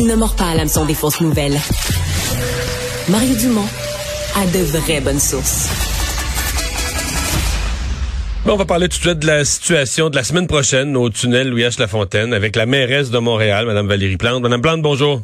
Il 0.00 0.06
ne 0.06 0.14
mord 0.14 0.36
pas 0.36 0.50
à 0.50 0.54
l'hameçon 0.54 0.86
des 0.86 0.94
fausses 0.94 1.20
nouvelles. 1.20 1.58
Mario 3.08 3.34
Dumont 3.34 3.66
a 4.36 4.46
de 4.46 4.64
vraies 4.64 5.00
bonnes 5.00 5.18
sources. 5.18 5.68
Bon, 8.46 8.52
on 8.52 8.56
va 8.56 8.64
parler 8.64 8.88
tout 8.88 8.98
de 8.98 9.02
suite 9.02 9.18
de 9.18 9.26
la 9.26 9.44
situation 9.44 10.08
de 10.08 10.14
la 10.14 10.22
semaine 10.22 10.46
prochaine 10.46 10.96
au 10.96 11.10
tunnel 11.10 11.48
Louis-H. 11.48 11.80
Lafontaine 11.80 12.32
avec 12.32 12.54
la 12.54 12.64
mairesse 12.64 13.10
de 13.10 13.18
Montréal, 13.18 13.66
Mme 13.66 13.88
Valérie 13.88 14.16
Plante. 14.16 14.40
Mme 14.40 14.62
Plante, 14.62 14.82
bonjour. 14.82 15.20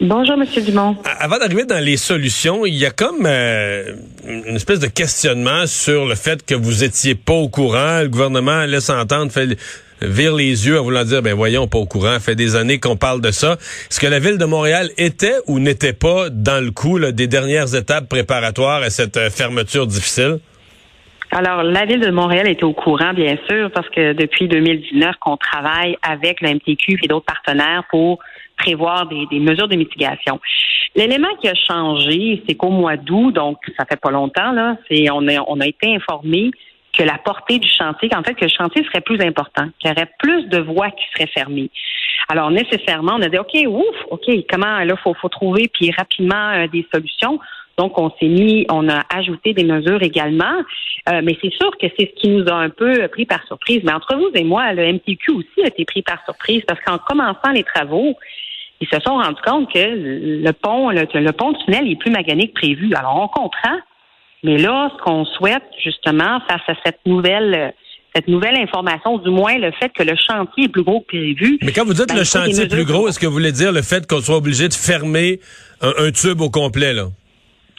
Bonjour, 0.00 0.36
Monsieur 0.36 0.62
Dumont. 0.62 0.96
Avant 1.18 1.38
d'arriver 1.38 1.64
dans 1.64 1.82
les 1.82 1.96
solutions, 1.96 2.64
il 2.66 2.76
y 2.76 2.86
a 2.86 2.92
comme 2.92 3.26
euh, 3.26 3.94
une 4.28 4.54
espèce 4.54 4.78
de 4.78 4.86
questionnement 4.86 5.66
sur 5.66 6.06
le 6.06 6.14
fait 6.14 6.46
que 6.46 6.54
vous 6.54 6.84
étiez 6.84 7.16
pas 7.16 7.32
au 7.32 7.48
courant. 7.48 8.02
Le 8.02 8.08
gouvernement 8.08 8.64
laisse 8.64 8.90
entendre, 8.90 9.32
fait 9.32 9.58
vire 10.02 10.34
les 10.34 10.66
yeux 10.66 10.78
en 10.78 10.82
voulant 10.82 11.04
dire, 11.04 11.22
ben 11.22 11.34
voyons, 11.34 11.66
pas 11.66 11.78
au 11.78 11.86
courant. 11.86 12.18
fait 12.20 12.34
des 12.34 12.56
années 12.56 12.78
qu'on 12.78 12.96
parle 12.96 13.20
de 13.20 13.30
ça. 13.30 13.52
Est-ce 13.90 14.00
que 14.00 14.06
la 14.06 14.18
ville 14.18 14.38
de 14.38 14.44
Montréal 14.44 14.90
était 14.96 15.36
ou 15.46 15.58
n'était 15.58 15.92
pas 15.92 16.30
dans 16.30 16.62
le 16.62 16.70
coup 16.70 16.98
des 16.98 17.26
dernières 17.26 17.74
étapes 17.74 18.08
préparatoires 18.08 18.82
à 18.82 18.90
cette 18.90 19.16
euh, 19.16 19.30
fermeture 19.30 19.86
difficile? 19.86 20.38
Alors, 21.30 21.62
la 21.62 21.84
ville 21.84 22.00
de 22.00 22.10
Montréal 22.10 22.48
était 22.48 22.64
au 22.64 22.72
courant, 22.72 23.12
bien 23.12 23.36
sûr, 23.48 23.70
parce 23.72 23.88
que 23.90 24.14
depuis 24.14 24.48
2019, 24.48 25.16
qu'on 25.20 25.36
travaille 25.36 25.96
avec 26.02 26.40
le 26.40 26.54
MTQ 26.54 27.00
et 27.02 27.06
d'autres 27.06 27.26
partenaires 27.26 27.84
pour 27.90 28.18
prévoir 28.56 29.06
des, 29.06 29.38
mesures 29.38 29.68
de 29.68 29.76
mitigation. 29.76 30.40
L'élément 30.96 31.28
qui 31.40 31.48
a 31.48 31.54
changé, 31.54 32.42
c'est 32.48 32.54
qu'au 32.54 32.70
mois 32.70 32.96
d'août, 32.96 33.32
donc 33.32 33.58
ça 33.76 33.84
fait 33.84 34.00
pas 34.00 34.10
longtemps, 34.10 34.52
là, 34.52 34.76
c'est 34.88 35.10
on 35.10 35.28
a, 35.28 35.44
on 35.46 35.60
a 35.60 35.66
été 35.66 35.94
informé 35.94 36.50
que 36.96 37.02
la 37.02 37.18
portée 37.18 37.58
du 37.58 37.68
chantier, 37.68 38.08
qu'en 38.08 38.22
fait, 38.22 38.34
que 38.34 38.44
le 38.44 38.50
chantier 38.50 38.84
serait 38.84 39.00
plus 39.00 39.20
important, 39.20 39.66
qu'il 39.78 39.90
y 39.90 39.92
aurait 39.92 40.10
plus 40.18 40.46
de 40.48 40.58
voies 40.58 40.90
qui 40.90 41.04
seraient 41.14 41.30
fermées. 41.32 41.70
Alors, 42.28 42.50
nécessairement, 42.50 43.14
on 43.16 43.22
a 43.22 43.28
dit, 43.28 43.38
OK, 43.38 43.54
ouf, 43.66 43.96
OK, 44.10 44.28
comment, 44.50 44.78
là, 44.84 44.96
faut, 44.96 45.14
faut 45.14 45.28
trouver, 45.28 45.68
puis 45.72 45.90
rapidement, 45.90 46.52
euh, 46.52 46.66
des 46.66 46.86
solutions. 46.92 47.38
Donc, 47.78 47.96
on 47.98 48.10
s'est 48.18 48.26
mis, 48.26 48.66
on 48.70 48.88
a 48.88 49.02
ajouté 49.14 49.54
des 49.54 49.64
mesures 49.64 50.02
également. 50.02 50.62
Euh, 51.08 51.20
mais 51.22 51.38
c'est 51.40 51.52
sûr 51.52 51.70
que 51.80 51.86
c'est 51.96 52.10
ce 52.10 52.20
qui 52.20 52.28
nous 52.28 52.46
a 52.48 52.54
un 52.54 52.70
peu 52.70 53.06
pris 53.08 53.24
par 53.24 53.46
surprise. 53.46 53.80
Mais 53.84 53.92
entre 53.92 54.16
vous 54.16 54.30
et 54.34 54.44
moi, 54.44 54.72
le 54.72 54.92
MTQ 54.94 55.30
aussi 55.30 55.62
a 55.62 55.68
été 55.68 55.84
pris 55.84 56.02
par 56.02 56.22
surprise 56.24 56.62
parce 56.66 56.80
qu'en 56.80 56.98
commençant 56.98 57.52
les 57.54 57.62
travaux, 57.62 58.16
ils 58.80 58.88
se 58.88 58.98
sont 59.00 59.14
rendus 59.14 59.40
compte 59.44 59.72
que 59.72 59.78
le 59.78 60.52
pont, 60.52 60.90
le, 60.90 61.06
le 61.14 61.32
pont 61.32 61.52
tunnel 61.54 61.90
est 61.90 61.96
plus 61.96 62.10
magané 62.10 62.48
que 62.48 62.54
prévu. 62.54 62.92
Alors, 62.94 63.16
on 63.22 63.28
comprend. 63.28 63.78
Mais 64.44 64.58
là, 64.58 64.90
ce 64.96 65.02
qu'on 65.02 65.24
souhaite, 65.24 65.64
justement, 65.82 66.40
face 66.48 66.62
à 66.68 66.74
cette 66.84 67.00
nouvelle 67.06 67.72
cette 68.14 68.28
nouvelle 68.28 68.56
information, 68.56 69.18
du 69.18 69.30
moins 69.30 69.58
le 69.58 69.70
fait 69.72 69.90
que 69.90 70.02
le 70.02 70.16
chantier 70.16 70.64
est 70.64 70.68
plus 70.68 70.82
gros 70.82 71.00
que 71.00 71.06
prévu. 71.08 71.58
Mais 71.62 71.72
quand 71.72 71.84
vous 71.84 71.92
dites 71.92 72.08
ben, 72.08 72.16
le 72.16 72.24
chantier 72.24 72.64
est 72.64 72.68
plus 72.68 72.86
gros, 72.86 73.06
est-ce 73.06 73.18
que 73.18 73.26
vous 73.26 73.32
voulez 73.32 73.52
dire 73.52 73.70
le 73.70 73.82
fait 73.82 74.06
qu'on 74.06 74.20
soit 74.20 74.36
obligé 74.36 74.66
de 74.68 74.72
fermer 74.72 75.40
un, 75.82 76.10
tube 76.10 76.40
au 76.40 76.50
complet, 76.50 76.94
là? 76.94 77.08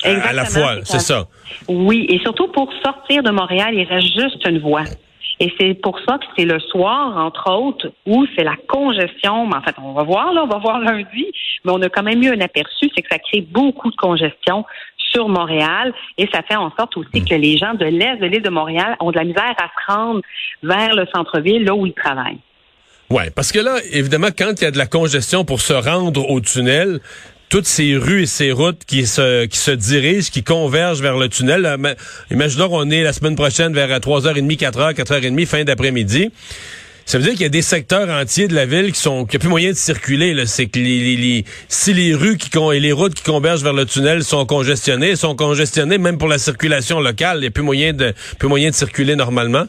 à 0.05 0.31
la 0.31 0.45
fois, 0.45 0.75
c'est 0.83 0.99
ça. 0.99 1.27
Oui, 1.67 2.05
et 2.09 2.19
surtout 2.19 2.47
pour 2.49 2.71
sortir 2.85 3.23
de 3.23 3.31
Montréal, 3.31 3.73
il 3.73 3.83
reste 3.83 4.07
juste 4.17 4.47
une 4.47 4.59
voie. 4.59 4.83
Et 5.41 5.51
c'est 5.59 5.73
pour 5.73 5.97
ça 6.07 6.17
que 6.17 6.25
c'est 6.37 6.45
le 6.45 6.59
soir, 6.59 7.17
entre 7.17 7.51
autres, 7.51 7.91
où 8.05 8.25
c'est 8.35 8.43
la 8.43 8.55
congestion. 8.67 9.47
Mais 9.47 9.55
en 9.55 9.61
fait, 9.61 9.75
on 9.81 9.93
va 9.93 10.03
voir, 10.03 10.33
là, 10.33 10.43
on 10.43 10.47
va 10.47 10.57
voir 10.57 10.79
lundi, 10.79 11.25
mais 11.63 11.71
on 11.71 11.81
a 11.81 11.89
quand 11.89 12.03
même 12.03 12.21
eu 12.21 12.29
un 12.29 12.41
aperçu, 12.41 12.89
c'est 12.93 13.01
que 13.01 13.07
ça 13.09 13.19
crée 13.19 13.41
beaucoup 13.41 13.89
de 13.89 13.95
congestion 13.95 14.65
sur 15.11 15.27
Montréal 15.29 15.93
et 16.17 16.27
ça 16.31 16.41
fait 16.47 16.55
en 16.55 16.71
sorte 16.77 16.95
aussi 16.97 17.23
que 17.23 17.35
les 17.35 17.57
gens 17.57 17.73
de 17.73 17.85
l'est 17.85 18.17
de 18.17 18.25
l'île 18.25 18.41
de 18.41 18.49
Montréal 18.49 18.95
ont 18.99 19.11
de 19.11 19.17
la 19.17 19.23
misère 19.23 19.55
à 19.57 19.67
se 19.67 19.93
rendre 19.93 20.21
vers 20.63 20.95
le 20.95 21.05
centre-ville, 21.13 21.63
là 21.63 21.75
où 21.75 21.85
ils 21.85 21.93
travaillent. 21.93 22.39
Oui, 23.09 23.23
parce 23.35 23.51
que 23.51 23.59
là, 23.59 23.77
évidemment, 23.91 24.29
quand 24.37 24.53
il 24.57 24.63
y 24.63 24.67
a 24.67 24.71
de 24.71 24.77
la 24.77 24.85
congestion 24.85 25.43
pour 25.43 25.61
se 25.61 25.73
rendre 25.73 26.29
au 26.29 26.39
tunnel, 26.41 26.99
toutes 27.49 27.65
ces 27.65 27.97
rues 27.97 28.23
et 28.23 28.25
ces 28.27 28.51
routes 28.51 28.85
qui 28.85 29.07
se, 29.07 29.45
qui 29.45 29.57
se 29.57 29.71
dirigent, 29.71 30.29
qui 30.31 30.43
convergent 30.43 31.01
vers 31.01 31.17
le 31.17 31.27
tunnel. 31.27 31.77
Imaginons 32.29 32.69
qu'on 32.69 32.89
est 32.91 33.03
la 33.03 33.11
semaine 33.11 33.35
prochaine 33.35 33.73
vers 33.73 33.89
3h30, 33.89 34.57
4h, 34.57 34.93
4h30, 34.93 35.45
fin 35.47 35.63
d'après-midi. 35.63 36.29
Ça 37.09 37.17
veut 37.17 37.23
dire 37.23 37.33
qu'il 37.33 37.41
y 37.41 37.45
a 37.45 37.49
des 37.49 37.63
secteurs 37.63 38.07
entiers 38.07 38.47
de 38.47 38.53
la 38.53 38.67
ville 38.67 38.91
qui 38.91 38.99
sont 38.99 39.25
qui 39.25 39.37
a 39.37 39.39
plus 39.39 39.49
moyen 39.49 39.69
de 39.69 39.75
circuler. 39.75 40.45
C'est 40.45 40.67
que 40.67 40.77
les, 40.77 41.43
si 41.67 41.91
les 41.91 42.13
rues 42.13 42.37
qui 42.37 42.51
et 42.55 42.79
les 42.79 42.91
routes 42.91 43.15
qui 43.15 43.23
convergent 43.23 43.63
vers 43.63 43.73
le 43.73 43.87
tunnel 43.87 44.21
sont 44.21 44.45
congestionnées, 44.45 45.15
sont 45.15 45.35
congestionnées 45.35 45.97
même 45.97 46.19
pour 46.19 46.27
la 46.27 46.37
circulation 46.37 46.99
locale. 46.99 47.37
Il 47.37 47.41
n'y 47.41 47.47
a 47.47 47.49
plus 47.49 47.63
moyen 47.63 47.93
de 47.93 48.13
plus 48.37 48.47
moyen 48.47 48.69
de 48.69 48.75
circuler 48.75 49.15
normalement. 49.15 49.63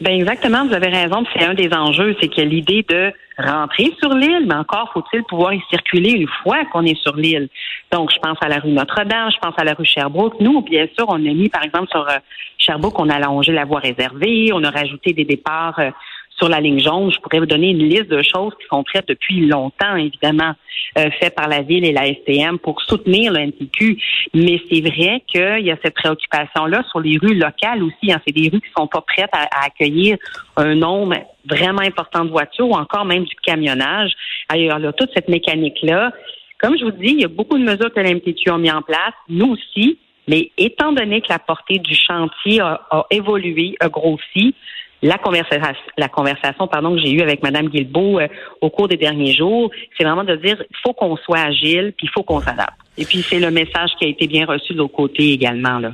Ben 0.00 0.14
exactement, 0.20 0.66
vous 0.66 0.74
avez 0.74 0.88
raison. 0.88 1.22
C'est 1.32 1.44
un 1.44 1.54
des 1.54 1.72
enjeux, 1.72 2.16
c'est 2.20 2.36
a 2.40 2.44
l'idée 2.44 2.84
de 2.88 3.12
rentrer 3.38 3.92
sur 4.00 4.12
l'île, 4.12 4.46
mais 4.48 4.56
encore 4.56 4.90
faut-il 4.92 5.22
pouvoir 5.22 5.54
y 5.54 5.62
circuler 5.70 6.10
une 6.10 6.28
fois 6.42 6.64
qu'on 6.72 6.84
est 6.84 7.00
sur 7.00 7.14
l'île. 7.14 7.48
Donc, 7.92 8.10
je 8.12 8.18
pense 8.18 8.36
à 8.40 8.48
la 8.48 8.58
rue 8.58 8.72
Notre-Dame, 8.72 9.30
je 9.30 9.38
pense 9.40 9.54
à 9.58 9.64
la 9.64 9.74
rue 9.74 9.86
Sherbrooke. 9.86 10.40
Nous, 10.40 10.60
bien 10.62 10.88
sûr, 10.98 11.06
on 11.08 11.14
a 11.14 11.18
mis, 11.18 11.48
par 11.48 11.62
exemple, 11.62 11.88
sur 11.88 12.06
euh, 12.08 12.18
Sherbrooke, 12.58 12.98
on 12.98 13.08
a 13.08 13.14
allongé 13.14 13.52
la 13.52 13.64
voie 13.64 13.78
réservée, 13.78 14.50
on 14.52 14.64
a 14.64 14.70
rajouté 14.70 15.12
des 15.12 15.24
départs 15.24 15.78
euh, 15.78 15.90
sur 16.38 16.48
la 16.48 16.60
ligne 16.60 16.80
jaune. 16.80 17.10
Je 17.12 17.18
pourrais 17.20 17.40
vous 17.40 17.46
donner 17.46 17.70
une 17.70 17.88
liste 17.88 18.08
de 18.08 18.22
choses 18.22 18.54
qui 18.60 18.66
sont 18.70 18.84
faites 18.90 19.08
depuis 19.08 19.46
longtemps, 19.46 19.96
évidemment, 19.96 20.54
euh, 20.96 21.10
faites 21.20 21.34
par 21.34 21.48
la 21.48 21.62
ville 21.62 21.84
et 21.84 21.92
la 21.92 22.06
STM 22.06 22.58
pour 22.58 22.80
soutenir 22.82 23.32
le 23.32 23.40
NTQ. 23.40 23.98
Mais 24.34 24.60
c'est 24.70 24.80
vrai 24.80 25.22
qu'il 25.26 25.66
y 25.66 25.70
a 25.70 25.76
cette 25.82 25.94
préoccupation-là 25.94 26.84
sur 26.90 27.00
les 27.00 27.18
rues 27.18 27.34
locales 27.34 27.82
aussi. 27.82 28.12
Hein. 28.12 28.20
C'est 28.26 28.34
des 28.34 28.48
rues 28.48 28.60
qui 28.60 28.70
sont 28.76 28.86
pas 28.86 29.02
prêtes 29.02 29.30
à, 29.32 29.66
accueillir 29.66 30.16
un 30.56 30.74
nombre 30.74 31.16
vraiment 31.44 31.82
important 31.82 32.24
de 32.24 32.30
voitures 32.30 32.68
ou 32.68 32.74
encore 32.74 33.04
même 33.04 33.24
du 33.24 33.34
camionnage. 33.42 34.12
Ailleurs, 34.48 34.78
là, 34.78 34.92
toute 34.92 35.10
cette 35.14 35.28
mécanique-là. 35.28 36.12
Comme 36.60 36.76
je 36.78 36.84
vous 36.84 36.90
dis, 36.90 37.12
il 37.12 37.20
y 37.20 37.24
a 37.24 37.28
beaucoup 37.28 37.58
de 37.58 37.64
mesures 37.64 37.92
que 37.92 38.00
l'MTQ 38.00 38.50
a 38.50 38.58
mis 38.58 38.70
en 38.70 38.82
place. 38.82 39.14
Nous 39.28 39.52
aussi, 39.52 39.98
mais 40.26 40.50
étant 40.58 40.92
donné 40.92 41.20
que 41.20 41.28
la 41.28 41.38
portée 41.38 41.78
du 41.78 41.94
chantier 41.94 42.60
a, 42.60 42.80
a 42.90 43.06
évolué, 43.10 43.76
a 43.80 43.88
grossi, 43.88 44.54
la 45.02 45.18
conversation, 45.18 45.74
la 45.96 46.08
pardon, 46.08 46.94
que 46.94 47.00
j'ai 47.00 47.12
eue 47.12 47.20
avec 47.20 47.42
Mme 47.42 47.68
Guilbeault 47.68 48.20
euh, 48.20 48.28
au 48.60 48.70
cours 48.70 48.88
des 48.88 48.96
derniers 48.96 49.32
jours, 49.32 49.70
c'est 49.96 50.04
vraiment 50.04 50.24
de 50.24 50.36
dire 50.36 50.62
faut 50.82 50.92
qu'on 50.92 51.16
soit 51.16 51.40
agile, 51.40 51.92
puis 51.96 52.06
il 52.06 52.10
faut 52.10 52.22
qu'on 52.22 52.40
s'adapte. 52.40 52.78
Et 52.96 53.04
puis 53.04 53.22
c'est 53.22 53.38
le 53.38 53.50
message 53.50 53.90
qui 53.98 54.06
a 54.06 54.08
été 54.08 54.26
bien 54.26 54.44
reçu 54.44 54.72
de 54.72 54.78
l'autre 54.78 54.94
côté 54.94 55.30
également. 55.30 55.78
Là. 55.78 55.92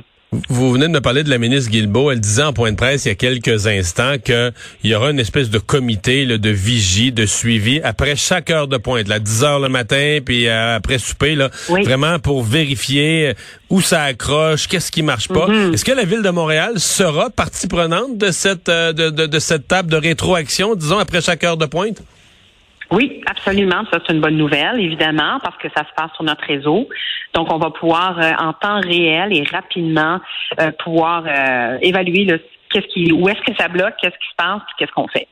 Vous 0.49 0.71
venez 0.71 0.87
de 0.87 0.91
me 0.91 1.01
parler 1.01 1.23
de 1.23 1.29
la 1.29 1.37
ministre 1.37 1.71
Guilbeault. 1.71 2.11
Elle 2.11 2.19
disait 2.19 2.43
en 2.43 2.53
point 2.53 2.71
de 2.71 2.77
presse 2.77 3.05
il 3.05 3.09
y 3.09 3.11
a 3.11 3.15
quelques 3.15 3.67
instants 3.67 4.17
qu'il 4.23 4.51
y 4.83 4.95
aura 4.95 5.11
une 5.11 5.19
espèce 5.19 5.49
de 5.49 5.59
comité 5.59 6.25
de 6.25 6.49
vigie, 6.49 7.11
de 7.11 7.25
suivi 7.25 7.81
après 7.83 8.15
chaque 8.15 8.49
heure 8.49 8.67
de 8.67 8.77
pointe, 8.77 9.07
là, 9.07 9.19
10 9.19 9.43
heures 9.43 9.59
le 9.59 9.69
matin, 9.69 10.19
puis 10.23 10.47
euh, 10.47 10.75
après 10.75 10.97
souper, 10.97 11.35
là, 11.35 11.49
vraiment 11.67 12.19
pour 12.19 12.43
vérifier 12.43 13.33
où 13.69 13.81
ça 13.81 14.03
accroche, 14.03 14.67
qu'est-ce 14.67 14.91
qui 14.91 15.01
marche 15.01 15.27
pas. 15.27 15.47
Mm-hmm. 15.47 15.73
Est-ce 15.73 15.85
que 15.85 15.91
la 15.91 16.05
ville 16.05 16.21
de 16.21 16.29
Montréal 16.29 16.79
sera 16.79 17.29
partie 17.29 17.67
prenante 17.67 18.17
de 18.17 18.31
cette 18.31 18.69
euh, 18.69 18.93
de, 18.93 19.09
de 19.09 19.39
cette 19.39 19.67
table 19.67 19.89
de 19.89 19.97
rétroaction, 19.97 20.75
disons 20.75 20.99
après 20.99 21.21
chaque 21.21 21.43
heure 21.43 21.57
de 21.57 21.65
pointe? 21.65 22.01
Oui, 22.91 23.21
absolument. 23.25 23.83
Ça, 23.91 23.99
c'est 24.05 24.13
une 24.13 24.21
bonne 24.21 24.37
nouvelle, 24.37 24.79
évidemment, 24.79 25.39
parce 25.43 25.57
que 25.57 25.67
ça 25.75 25.83
se 25.83 25.93
passe 25.95 26.11
sur 26.15 26.23
notre 26.23 26.43
réseau. 26.45 26.87
Donc, 27.33 27.51
on 27.51 27.57
va 27.57 27.71
pouvoir, 27.71 28.19
euh, 28.19 28.31
en 28.39 28.53
temps 28.53 28.79
réel 28.79 29.35
et 29.35 29.43
rapidement, 29.43 30.19
euh, 30.59 30.71
pouvoir 30.83 31.23
euh, 31.27 31.77
évaluer 31.81 32.25
le, 32.25 32.41
qu'est-ce 32.71 32.87
qui, 32.87 33.11
où 33.11 33.27
est-ce 33.27 33.41
que 33.41 33.55
ça 33.57 33.67
bloque, 33.67 33.95
qu'est-ce 34.01 34.13
qui 34.15 34.29
se 34.29 34.35
passe, 34.37 34.61
puis 34.67 34.75
qu'est-ce 34.79 34.91
qu'on 34.91 35.07
fait. 35.07 35.27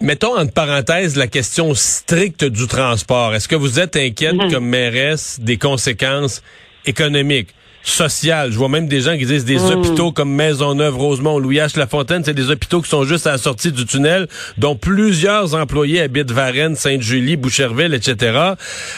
Mettons 0.00 0.38
entre 0.38 0.54
parenthèses 0.54 1.16
la 1.16 1.26
question 1.26 1.74
stricte 1.74 2.44
du 2.44 2.68
transport. 2.68 3.34
Est-ce 3.34 3.48
que 3.48 3.56
vous 3.56 3.80
êtes 3.80 3.96
inquiète 3.96 4.34
Mhm. 4.36 4.52
comme 4.52 4.66
mairesse 4.66 5.40
des 5.40 5.58
conséquences 5.58 6.42
économiques? 6.86 7.48
Sociales. 7.90 8.52
Je 8.52 8.58
vois 8.58 8.68
même 8.68 8.88
des 8.88 9.00
gens 9.00 9.16
qui 9.16 9.26
disent 9.26 9.44
des 9.44 9.58
Mhm. 9.58 9.70
hôpitaux 9.72 10.12
comme 10.12 10.32
Maisonneuve, 10.34 10.96
Rosemont, 10.96 11.38
Louis 11.38 11.56
H. 11.58 11.78
Lafontaine, 11.78 12.22
c'est 12.24 12.34
des 12.34 12.50
hôpitaux 12.50 12.80
qui 12.80 12.88
sont 12.88 13.04
juste 13.04 13.26
à 13.26 13.32
la 13.32 13.38
sortie 13.38 13.72
du 13.72 13.84
tunnel, 13.86 14.26
dont 14.58 14.76
plusieurs 14.76 15.54
employés 15.54 16.00
habitent 16.00 16.30
Varennes, 16.30 16.76
Sainte-Julie, 16.76 17.36
Boucherville, 17.36 17.94
etc. 17.94 18.38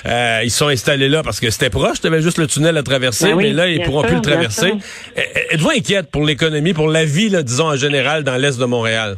Euh, 0.06 0.40
ils 0.44 0.50
sont 0.50 0.68
installés 0.68 1.08
là 1.08 1.22
parce 1.22 1.40
que 1.40 1.50
c'était 1.50 1.70
proche, 1.70 2.00
tu 2.00 2.06
avais 2.06 2.22
juste 2.22 2.38
le 2.38 2.46
tunnel 2.46 2.76
à 2.76 2.82
traverser, 2.82 3.26
Ben 3.26 3.34
oui, 3.34 3.44
mais 3.44 3.52
là, 3.52 3.68
ils 3.68 3.82
pourront 3.82 4.00
sûr, 4.00 4.08
plus 4.08 4.16
le 4.16 4.22
traverser. 4.22 4.66
sûr. 4.68 4.78
Eh, 5.16 5.54
Êtes-vous 5.54 5.70
inquiète 5.70 6.10
pour 6.10 6.24
l'économie, 6.24 6.72
pour 6.72 6.88
la 6.88 7.04
vie, 7.04 7.28
là, 7.28 7.42
disons, 7.42 7.68
en 7.68 7.76
général, 7.76 8.24
dans 8.24 8.36
l'Est 8.36 8.58
de 8.58 8.64
Montréal? 8.64 9.16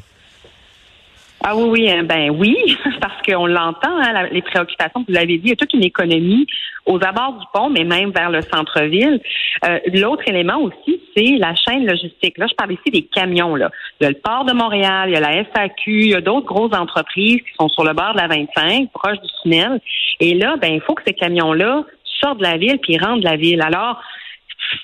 Ah 1.44 1.56
oui, 1.56 1.65
oui, 1.71 1.91
hein, 1.91 2.05
ben 2.05 2.31
oui, 2.31 2.56
parce 3.00 3.21
qu'on 3.27 3.47
l'entend, 3.47 3.99
hein, 4.00 4.29
les 4.31 4.43
préoccupations, 4.43 5.05
vous 5.06 5.12
l'avez 5.12 5.39
dit, 5.39 5.43
il 5.44 5.49
y 5.49 5.53
a 5.53 5.56
toute 5.56 5.75
une 5.75 5.83
économie 5.83 6.47
aux 6.87 7.03
abords 7.03 7.35
du 7.35 7.47
pont, 7.53 7.69
mais 7.69 7.83
même 7.85 8.11
vers 8.11 8.31
le 8.31 8.43
centre-ville. 8.43 9.21
Euh, 9.67 9.79
L'autre 9.93 10.23
élément 10.27 10.59
aussi, 10.59 11.00
c'est 11.17 11.37
la 11.39 11.55
chaîne 11.55 11.87
logistique. 11.87 12.39
Là, 12.39 12.47
je 12.49 12.55
parle 12.55 12.73
ici 12.73 12.91
des 12.93 13.03
camions. 13.03 13.56
Là. 13.56 13.71
Il 14.00 14.05
y 14.05 14.06
a 14.06 14.11
le 14.11 14.19
port 14.19 14.44
de 14.44 14.53
Montréal, 14.53 15.09
il 15.09 15.15
y 15.15 15.17
a 15.17 15.21
la 15.21 15.44
SAQ, 15.53 15.75
il 15.87 16.11
y 16.11 16.15
a 16.15 16.21
d'autres 16.21 16.47
grosses 16.47 16.77
entreprises 16.77 17.39
qui 17.39 17.55
sont 17.59 17.69
sur 17.69 17.85
le 17.85 17.93
bord 17.93 18.12
de 18.15 18.19
la 18.19 18.29
25, 18.29 18.91
proche 18.93 19.19
du 19.21 19.29
tunnel. 19.43 19.81
Et 20.21 20.35
là, 20.35 20.56
ben 20.61 20.73
il 20.73 20.81
faut 20.81 20.95
que 20.95 21.03
ces 21.06 21.15
camions-là 21.15 21.85
sortent 22.21 22.38
de 22.38 22.45
la 22.45 22.56
ville 22.56 22.79
puis 22.79 22.99
rentrent 22.99 23.21
de 23.21 23.29
la 23.29 23.37
ville. 23.37 23.62
Alors, 23.62 24.00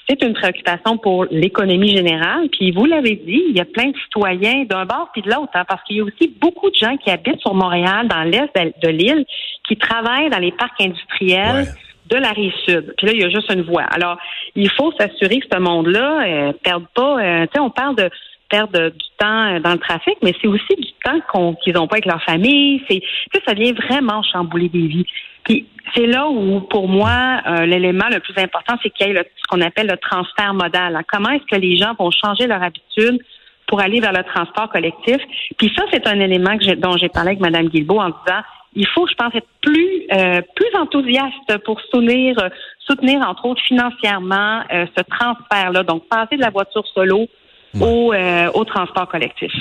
c'est 0.08 0.22
une 0.22 0.34
préoccupation 0.34 0.98
pour 0.98 1.26
l'économie 1.30 1.94
générale. 1.94 2.48
Puis 2.50 2.72
vous 2.72 2.84
l'avez 2.84 3.16
dit, 3.16 3.42
il 3.48 3.56
y 3.56 3.60
a 3.60 3.64
plein 3.64 3.90
de 3.90 3.96
citoyens 4.04 4.64
d'un 4.64 4.84
bord 4.84 5.10
puis 5.12 5.22
de 5.22 5.30
l'autre, 5.30 5.50
hein, 5.54 5.64
parce 5.68 5.82
qu'il 5.84 5.96
y 5.96 6.00
a 6.00 6.04
aussi 6.04 6.34
beaucoup 6.40 6.70
de 6.70 6.76
gens 6.76 6.96
qui 6.96 7.10
habitent 7.10 7.40
sur 7.40 7.54
Montréal, 7.54 8.08
dans 8.08 8.22
l'est 8.22 8.50
de, 8.82 8.88
l'île, 8.88 9.24
qui 9.66 9.76
travaillent 9.76 10.30
dans 10.30 10.38
les 10.38 10.52
parcs 10.52 10.80
industriels. 10.80 11.66
Ouais. 11.66 11.72
De 12.08 12.16
la 12.16 12.30
rive 12.30 12.54
sud. 12.64 12.94
Puis 12.96 13.06
là, 13.06 13.12
il 13.12 13.20
y 13.20 13.24
a 13.24 13.28
juste 13.28 13.52
une 13.52 13.60
voie. 13.60 13.82
Alors, 13.82 14.16
il 14.54 14.70
faut 14.70 14.90
s'assurer 14.92 15.40
que 15.40 15.46
ce 15.52 15.58
monde-là 15.58 16.22
euh, 16.22 16.52
perde 16.64 16.86
pas. 16.94 17.20
euh, 17.20 17.42
tu 17.42 17.52
sais, 17.52 17.60
on 17.60 17.68
parle 17.68 17.96
de 17.96 18.08
perdre 18.48 18.90
du 18.90 19.06
temps 19.18 19.54
euh, 19.56 19.60
dans 19.60 19.72
le 19.72 19.78
trafic, 19.78 20.16
mais 20.22 20.34
c'est 20.40 20.48
aussi 20.48 20.74
du 20.76 20.88
temps 21.04 21.20
qu'ils 21.62 21.74
n'ont 21.74 21.86
pas 21.86 21.96
avec 21.96 22.06
leur 22.06 22.22
famille. 22.22 22.82
C'est, 22.88 23.02
ça 23.46 23.54
vient 23.54 23.72
vraiment 23.72 24.22
chambouler 24.22 24.68
des 24.68 24.86
vies. 24.86 25.06
Puis 25.48 25.66
c'est 25.94 26.06
là 26.06 26.28
où, 26.28 26.60
pour 26.60 26.86
moi, 26.88 27.40
euh, 27.46 27.64
l'élément 27.64 28.08
le 28.10 28.20
plus 28.20 28.36
important, 28.36 28.74
c'est 28.82 28.90
qu'il 28.90 29.06
y 29.06 29.10
ait 29.10 29.14
le- 29.14 29.24
ce 29.36 29.46
qu'on 29.48 29.62
appelle 29.62 29.86
le 29.86 29.96
transfert 29.96 30.52
modal. 30.52 31.02
Comment 31.10 31.30
est-ce 31.30 31.46
que 31.46 31.56
les 31.60 31.76
gens 31.76 31.94
vont 31.98 32.10
changer 32.10 32.46
leur 32.46 32.62
habitude 32.62 33.18
pour 33.66 33.80
aller 33.80 33.98
vers 34.00 34.12
le 34.12 34.22
transport 34.24 34.68
collectif? 34.70 35.16
Puis 35.56 35.72
ça, 35.76 35.84
c'est 35.90 36.06
un 36.06 36.20
élément 36.20 36.56
que 36.58 36.74
dont 36.74 36.96
j'ai 36.98 37.08
parlé 37.08 37.30
avec 37.30 37.40
Mme 37.40 37.68
Guilbeault 37.68 38.00
en 38.00 38.10
disant 38.10 38.42
il 38.74 38.86
faut, 38.88 39.06
je 39.06 39.14
pense, 39.14 39.34
être 39.34 39.48
plus 39.62 40.06
euh, 40.12 40.42
plus 40.54 40.78
enthousiaste 40.78 41.56
pour 41.64 41.80
soutenir 41.90 42.36
soutenir 42.86 43.26
entre 43.26 43.46
autres 43.46 43.62
financièrement 43.62 44.60
euh, 44.72 44.84
ce 44.96 45.02
transfert-là. 45.02 45.82
Donc 45.84 46.06
passer 46.08 46.36
de 46.36 46.42
la 46.42 46.50
voiture 46.50 46.86
solo 46.94 47.26
au, 47.80 48.12
euh, 48.12 48.50
au 48.52 48.64
transport 48.64 49.08
collectif. 49.08 49.52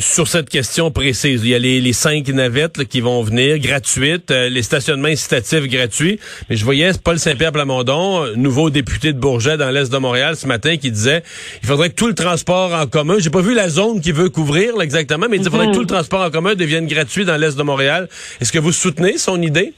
Sur 0.00 0.28
cette 0.28 0.48
question 0.48 0.92
précise, 0.92 1.40
il 1.42 1.48
y 1.48 1.56
a 1.56 1.58
les, 1.58 1.80
les 1.80 1.92
cinq 1.92 2.28
navettes 2.28 2.76
là, 2.78 2.84
qui 2.84 3.00
vont 3.00 3.20
venir 3.24 3.58
gratuites, 3.58 4.30
euh, 4.30 4.48
les 4.48 4.62
stationnements 4.62 5.08
incitatifs 5.08 5.66
gratuits. 5.66 6.20
Mais 6.48 6.56
je 6.56 6.64
voyais 6.64 6.92
Paul 7.02 7.18
Saint-Pierre 7.18 7.50
Plamondon, 7.50 8.24
euh, 8.24 8.34
nouveau 8.36 8.70
député 8.70 9.12
de 9.12 9.18
Bourget 9.18 9.56
dans 9.56 9.70
l'est 9.70 9.90
de 9.90 9.98
Montréal 9.98 10.36
ce 10.36 10.46
matin, 10.46 10.76
qui 10.76 10.92
disait 10.92 11.24
il 11.62 11.66
faudrait 11.66 11.90
que 11.90 11.96
tout 11.96 12.06
le 12.06 12.14
transport 12.14 12.72
en 12.74 12.86
commun, 12.86 13.16
j'ai 13.18 13.30
pas 13.30 13.40
vu 13.40 13.54
la 13.54 13.68
zone 13.68 14.00
qu'il 14.00 14.14
veut 14.14 14.28
couvrir 14.28 14.76
là, 14.76 14.84
exactement, 14.84 15.26
mais 15.28 15.38
il 15.38 15.42
faudrait 15.42 15.66
que 15.66 15.74
tout 15.74 15.80
le 15.80 15.86
transport 15.86 16.20
en 16.20 16.30
commun 16.30 16.54
devienne 16.54 16.86
gratuit 16.86 17.24
dans 17.24 17.36
l'est 17.36 17.58
de 17.58 17.62
Montréal. 17.64 18.08
Est-ce 18.40 18.52
que 18.52 18.60
vous 18.60 18.72
soutenez 18.72 19.18
son 19.18 19.42
idée? 19.42 19.74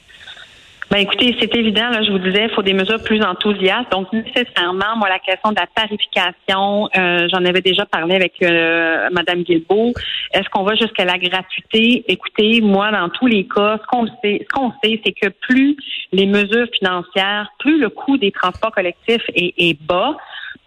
Ben 0.90 0.98
écoutez, 0.98 1.36
c'est 1.38 1.54
évident, 1.54 1.88
là, 1.88 2.02
je 2.02 2.10
vous 2.10 2.18
disais, 2.18 2.46
il 2.46 2.50
faut 2.50 2.62
des 2.62 2.72
mesures 2.72 3.00
plus 3.00 3.22
enthousiastes. 3.22 3.92
Donc, 3.92 4.12
nécessairement, 4.12 4.96
moi, 4.96 5.08
la 5.08 5.20
question 5.20 5.52
de 5.52 5.56
la 5.60 5.68
tarification, 5.72 6.88
euh, 6.96 7.28
j'en 7.32 7.44
avais 7.44 7.60
déjà 7.60 7.86
parlé 7.86 8.16
avec 8.16 8.42
euh, 8.42 9.08
Mme 9.12 9.44
Guilbeault. 9.44 9.92
Est-ce 10.32 10.48
qu'on 10.50 10.64
va 10.64 10.74
jusqu'à 10.74 11.04
la 11.04 11.16
gratuité? 11.16 12.04
Écoutez, 12.08 12.60
moi, 12.60 12.90
dans 12.90 13.08
tous 13.08 13.28
les 13.28 13.46
cas, 13.46 13.78
ce 13.80 13.86
qu'on 13.86 14.06
sait, 14.20 14.44
ce 14.44 14.48
qu'on 14.52 14.72
sait, 14.82 15.00
c'est 15.06 15.12
que 15.12 15.28
plus 15.28 15.76
les 16.10 16.26
mesures 16.26 16.66
financières, 16.76 17.48
plus 17.60 17.78
le 17.78 17.88
coût 17.88 18.16
des 18.16 18.32
transports 18.32 18.72
collectifs 18.72 19.22
est, 19.36 19.54
est 19.58 19.80
bas, 19.80 20.16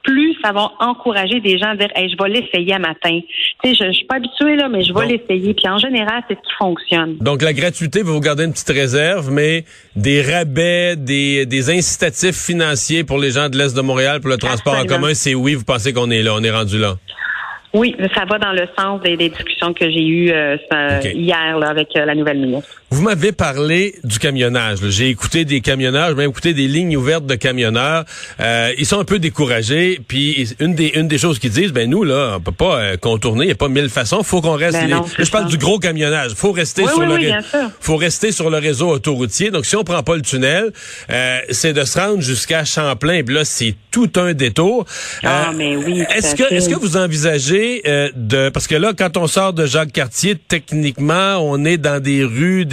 plus 0.04 0.36
ça 0.44 0.52
va 0.52 0.72
encourager 0.80 1.40
des 1.40 1.58
gens 1.58 1.70
à 1.70 1.76
dire 1.76 1.90
hey, 1.96 2.10
je 2.10 2.22
vais 2.22 2.30
l'essayer 2.30 2.74
à 2.74 2.80
matin. 2.80 3.20
Tu 3.64 3.70
sais, 3.70 3.76
je, 3.76 3.92
je 3.92 3.98
suis 3.98 4.06
pas 4.06 4.16
habituée 4.16 4.56
là, 4.56 4.70
mais 4.70 4.84
je 4.84 4.94
vais 4.94 5.06
l'essayer. 5.06 5.54
Puis 5.54 5.68
en 5.68 5.78
général, 5.78 6.24
c'est 6.28 6.36
ce 6.36 6.40
qui 6.42 6.56
fonctionne. 6.58 7.18
Donc 7.18 7.42
la 7.42 7.54
gratuité 7.54 8.04
va 8.04 8.12
vous 8.12 8.20
garder 8.20 8.44
une 8.44 8.52
petite 8.52 8.70
réserve, 8.70 9.32
mais 9.32 9.64
des 9.96 10.22
rabais, 10.22 10.96
des, 10.96 11.46
des 11.46 11.70
incitatifs 11.70 12.36
financiers 12.36 13.04
pour 13.04 13.18
les 13.18 13.32
gens 13.32 13.50
de 13.50 13.58
l'Est 13.58 13.76
de 13.76 13.82
Montréal 13.82 14.20
pour 14.20 14.30
le 14.30 14.38
transport 14.38 14.78
en 14.78 14.86
commun, 14.86 15.14
c'est 15.14 15.36
oui, 15.36 15.56
vous 15.56 15.64
pensez 15.64 15.94
qu'on 15.94 16.12
est 16.12 16.24
là, 16.24 16.34
on 16.36 16.44
est 16.44 16.52
rendu 16.52 16.78
là. 16.78 16.98
Oui, 17.74 17.96
ça 18.16 18.26
va 18.30 18.38
dans 18.38 18.52
le 18.52 18.68
sens 18.78 19.02
des, 19.02 19.18
des 19.18 19.30
discussions 19.30 19.74
que 19.74 19.90
j'ai 19.90 20.06
eues 20.06 20.32
euh, 20.32 20.58
hier 21.16 21.58
là, 21.58 21.70
avec 21.70 21.90
euh, 21.96 22.06
la 22.06 22.14
nouvelle 22.14 22.38
ministre. 22.38 22.70
Vous 22.92 23.02
m'avez 23.02 23.32
parlé 23.32 23.96
du 24.04 24.20
camionnage. 24.20 24.78
J'ai 24.90 25.10
écouté 25.10 25.46
des 25.46 25.62
camionneurs, 25.62 26.10
j'ai 26.10 26.16
même 26.16 26.30
écouté 26.30 26.54
des 26.54 26.68
lignes 26.68 26.96
ouvertes 26.96 27.26
de 27.26 27.34
camionneurs. 27.34 28.04
Euh, 28.40 28.72
ils 28.78 28.86
sont 28.86 29.00
un 29.00 29.04
peu 29.04 29.18
découragés. 29.18 30.00
Puis 30.08 30.54
une 30.60 30.76
des 30.76 30.90
une 30.94 31.08
des 31.08 31.18
choses 31.18 31.40
qu'ils 31.40 31.50
disent, 31.50 31.74
ben 31.74 31.90
nous 31.90 32.04
là, 32.04 32.36
on 32.38 32.40
peut 32.42 32.52
pas 32.52 32.78
euh, 32.80 32.98
contourner. 32.98 33.46
Il 33.46 33.50
y 33.50 33.52
a 33.52 33.56
pas 33.56 33.70
mille 33.70 33.90
façons. 33.90 34.22
Faut 34.22 34.42
qu'on 34.42 34.52
reste. 34.56 34.74
Ben 34.74 34.86
les- 34.86 34.94
non, 34.94 35.02
Là, 35.02 35.08
c'est 35.18 35.26
je 35.26 35.32
parle 35.32 35.46
ça. 35.46 35.50
du 35.50 35.58
gros 35.58 35.80
camionnage. 35.80 36.34
Faut 36.36 36.52
rester 36.52 36.84
Oui, 36.84 36.90
sur 36.90 37.00
oui, 37.00 37.06
le 37.08 37.14
oui, 37.14 37.20
ré- 37.22 37.28
bien 37.32 37.42
sûr. 37.42 37.72
faut 37.80 37.98
rester 37.98 38.32
sur 38.32 38.52
le 38.52 38.60
réseau 38.60 38.90
autoroutier. 38.90 39.50
Donc 39.50 39.66
si 39.66 39.76
on 39.76 39.84
prend 39.84 40.04
pas 40.04 40.16
le 40.16 40.22
tunnel, 40.22 40.72
euh, 41.10 41.40
c'est 41.50 41.74
de 41.74 41.84
se 41.86 41.98
rendre 42.00 42.22
jusqu'à 42.22 42.64
Champlain. 42.66 43.24
Puis 43.26 43.34
là, 43.34 43.44
c'est 43.46 43.74
tout 43.90 44.12
un 44.18 44.34
détour. 44.34 44.86
Ah, 45.24 45.50
mais 45.56 45.76
oui, 45.76 46.04
Est-ce 46.16 46.36
que 46.36 46.54
est-ce 46.54 46.70
que 46.70 46.76
vous 46.76 46.96
envisagez 46.98 47.63
euh, 47.86 48.10
de 48.16 48.50
parce 48.50 48.68
que 48.68 48.76
là, 48.76 48.94
quand 48.98 49.18
on 49.18 49.28
sort 49.28 49.54
de 49.54 49.66
Jacques 49.66 49.92
Cartier, 49.92 50.36
techniquement, 50.36 51.38
on 51.40 51.66
est 51.66 51.78
dans 51.78 52.02
des 52.02 52.24
rues 52.24 52.68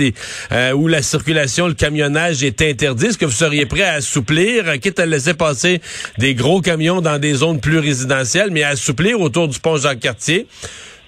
euh, 0.52 0.72
où 0.72 0.88
la 0.88 1.02
circulation, 1.02 1.68
le 1.68 1.74
camionnage 1.74 2.42
est 2.42 2.62
interdit. 2.62 3.06
Est-ce 3.06 3.18
que 3.18 3.24
vous 3.24 3.32
seriez 3.32 3.66
prêt 3.66 3.82
à 3.82 3.94
assouplir, 3.94 4.68
euh, 4.68 4.76
quitte 4.76 4.98
à 4.98 5.06
laisser 5.06 5.34
passer 5.34 5.80
des 6.18 6.34
gros 6.34 6.60
camions 6.60 7.00
dans 7.00 7.18
des 7.18 7.34
zones 7.34 7.60
plus 7.60 7.78
résidentielles, 7.78 8.50
mais 8.50 8.62
à 8.62 8.70
assouplir 8.70 9.20
autour 9.20 9.48
du 9.48 9.58
pont 9.58 9.76
Jacques 9.76 10.00
Cartier 10.00 10.46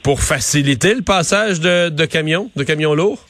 pour 0.02 0.20
faciliter 0.20 0.94
le 0.94 1.02
passage 1.02 1.60
de 1.60 2.04
camions, 2.06 2.50
de 2.56 2.64
camions 2.64 2.94
lourds? 2.94 3.24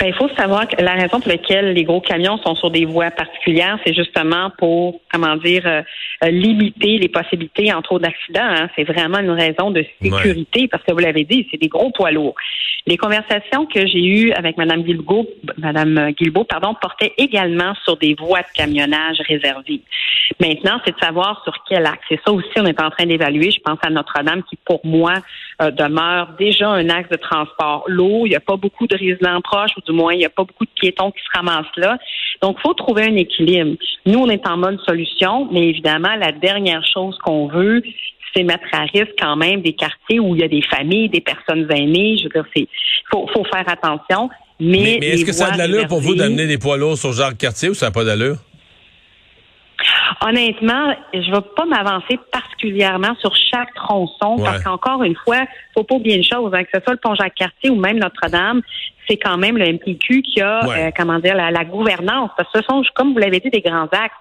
Ben, 0.00 0.06
il 0.06 0.14
faut 0.14 0.30
savoir 0.30 0.66
que 0.66 0.82
la 0.82 0.94
raison 0.94 1.20
pour 1.20 1.28
laquelle 1.28 1.74
les 1.74 1.84
gros 1.84 2.00
camions 2.00 2.38
sont 2.38 2.54
sur 2.54 2.70
des 2.70 2.86
voies 2.86 3.10
particulières, 3.10 3.78
c'est 3.84 3.92
justement 3.92 4.50
pour, 4.56 4.98
comment 5.12 5.36
dire, 5.36 5.66
euh, 5.66 5.82
euh, 6.24 6.30
limiter 6.30 6.96
les 6.96 7.08
possibilités, 7.08 7.70
entre 7.70 7.92
autres, 7.92 8.04
d'accidents. 8.04 8.40
hein. 8.42 8.70
C'est 8.76 8.84
vraiment 8.84 9.18
une 9.18 9.30
raison 9.30 9.70
de 9.70 9.84
sécurité, 10.00 10.68
parce 10.68 10.82
que 10.84 10.92
vous 10.92 11.00
l'avez 11.00 11.24
dit, 11.24 11.46
c'est 11.50 11.60
des 11.60 11.68
gros 11.68 11.90
poids 11.90 12.12
lourds. 12.12 12.34
Les 12.86 12.96
conversations 12.96 13.66
que 13.66 13.86
j'ai 13.86 14.02
eues 14.02 14.32
avec 14.32 14.56
Mme 14.56 14.82
Guilbeault, 14.82 15.26
Mme 15.58 16.12
Guilbeault, 16.12 16.44
pardon, 16.44 16.74
portaient 16.80 17.12
également 17.18 17.74
sur 17.84 17.98
des 17.98 18.14
voies 18.18 18.40
de 18.40 18.52
camionnage 18.54 19.18
réservées. 19.28 19.82
Maintenant, 20.40 20.80
c'est 20.84 20.94
de 20.94 21.00
savoir 21.00 21.42
sur 21.44 21.52
quel 21.68 21.84
axe. 21.84 22.06
Et 22.10 22.18
ça 22.24 22.32
aussi, 22.32 22.48
on 22.56 22.64
est 22.64 22.80
en 22.80 22.88
train 22.88 23.04
d'évaluer. 23.04 23.50
Je 23.50 23.60
pense 23.60 23.78
à 23.82 23.90
Notre-Dame, 23.90 24.42
qui 24.48 24.56
pour 24.64 24.80
moi 24.84 25.14
euh, 25.60 25.70
demeure 25.70 26.34
déjà 26.38 26.68
un 26.68 26.88
axe 26.88 27.08
de 27.10 27.16
transport 27.16 27.84
lourd. 27.86 28.26
Il 28.26 28.30
n'y 28.30 28.36
a 28.36 28.40
pas 28.40 28.56
beaucoup 28.56 28.86
de 28.86 28.96
résidents 28.96 29.40
proches, 29.40 29.72
ou 29.76 29.80
du 29.80 29.92
moins, 29.92 30.12
il 30.12 30.18
n'y 30.18 30.24
a 30.24 30.30
pas 30.30 30.44
beaucoup 30.44 30.64
de 30.64 30.70
piétons 30.74 31.10
qui 31.10 31.20
se 31.20 31.36
ramassent 31.36 31.76
là. 31.76 31.98
Donc, 32.42 32.56
il 32.58 32.62
faut 32.62 32.74
trouver 32.74 33.04
un 33.04 33.16
équilibre. 33.16 33.76
Nous, 34.06 34.18
on 34.18 34.28
est 34.28 34.46
en 34.46 34.56
mode 34.56 34.78
solution, 34.86 35.48
mais 35.52 35.68
évidemment, 35.68 36.14
la 36.16 36.32
dernière 36.32 36.84
chose 36.86 37.16
qu'on 37.24 37.48
veut, 37.48 37.82
c'est 38.34 38.42
mettre 38.42 38.66
à 38.72 38.82
risque 38.84 39.14
quand 39.18 39.36
même 39.36 39.60
des 39.60 39.72
quartiers 39.72 40.20
où 40.20 40.34
il 40.34 40.40
y 40.40 40.44
a 40.44 40.48
des 40.48 40.62
familles, 40.62 41.08
des 41.08 41.20
personnes 41.20 41.66
aînées. 41.70 42.16
Je 42.18 42.24
veux 42.24 42.30
dire, 42.30 42.44
c'est 42.56 42.68
faut, 43.12 43.26
faut 43.34 43.44
faire 43.44 43.68
attention. 43.68 44.30
Mais, 44.60 44.78
Mais, 44.82 44.98
mais 45.00 45.06
est-ce 45.08 45.24
que 45.24 45.32
ça 45.32 45.48
a 45.48 45.52
de 45.52 45.58
l'allure 45.58 45.86
pour 45.86 46.00
vous 46.00 46.14
d'amener 46.14 46.46
des 46.46 46.58
poids 46.58 46.76
lourds 46.76 46.96
sur 46.96 47.12
Jacques 47.12 47.38
Cartier 47.38 47.70
ou 47.70 47.74
ça 47.74 47.86
n'a 47.86 47.92
pas 47.92 48.04
d'allure? 48.04 48.36
Honnêtement, 50.22 50.94
je 51.14 51.18
ne 51.18 51.34
vais 51.36 51.40
pas 51.56 51.64
m'avancer 51.64 52.18
particulièrement 52.32 53.14
sur 53.20 53.34
chaque 53.34 53.72
tronçon 53.74 54.36
Ouais. 54.38 54.44
parce 54.44 54.62
qu'encore 54.64 55.02
une 55.04 55.16
fois, 55.16 55.38
faut 55.74 55.84
pas 55.84 55.94
oublier 55.96 56.16
une 56.16 56.24
chose, 56.24 56.50
hein, 56.54 56.64
que 56.64 56.70
ce 56.74 56.80
soit 56.82 56.92
le 56.94 56.98
pont 56.98 57.14
Jacques-Cartier 57.14 57.70
ou 57.70 57.76
même 57.76 57.98
Notre-Dame, 57.98 58.60
c'est 59.08 59.16
quand 59.16 59.36
même 59.38 59.56
le 59.56 59.66
MPQ 59.72 60.22
qui 60.22 60.40
a, 60.40 60.66
Ouais. 60.66 60.88
euh, 60.88 60.90
comment 60.96 61.18
dire, 61.18 61.34
la, 61.34 61.50
la 61.50 61.64
gouvernance. 61.64 62.30
Parce 62.36 62.50
que 62.52 62.60
ce 62.60 62.64
sont, 62.68 62.82
comme 62.94 63.12
vous 63.12 63.18
l'avez 63.18 63.40
dit, 63.40 63.50
des 63.50 63.60
grands 63.60 63.88
axes. 63.92 64.14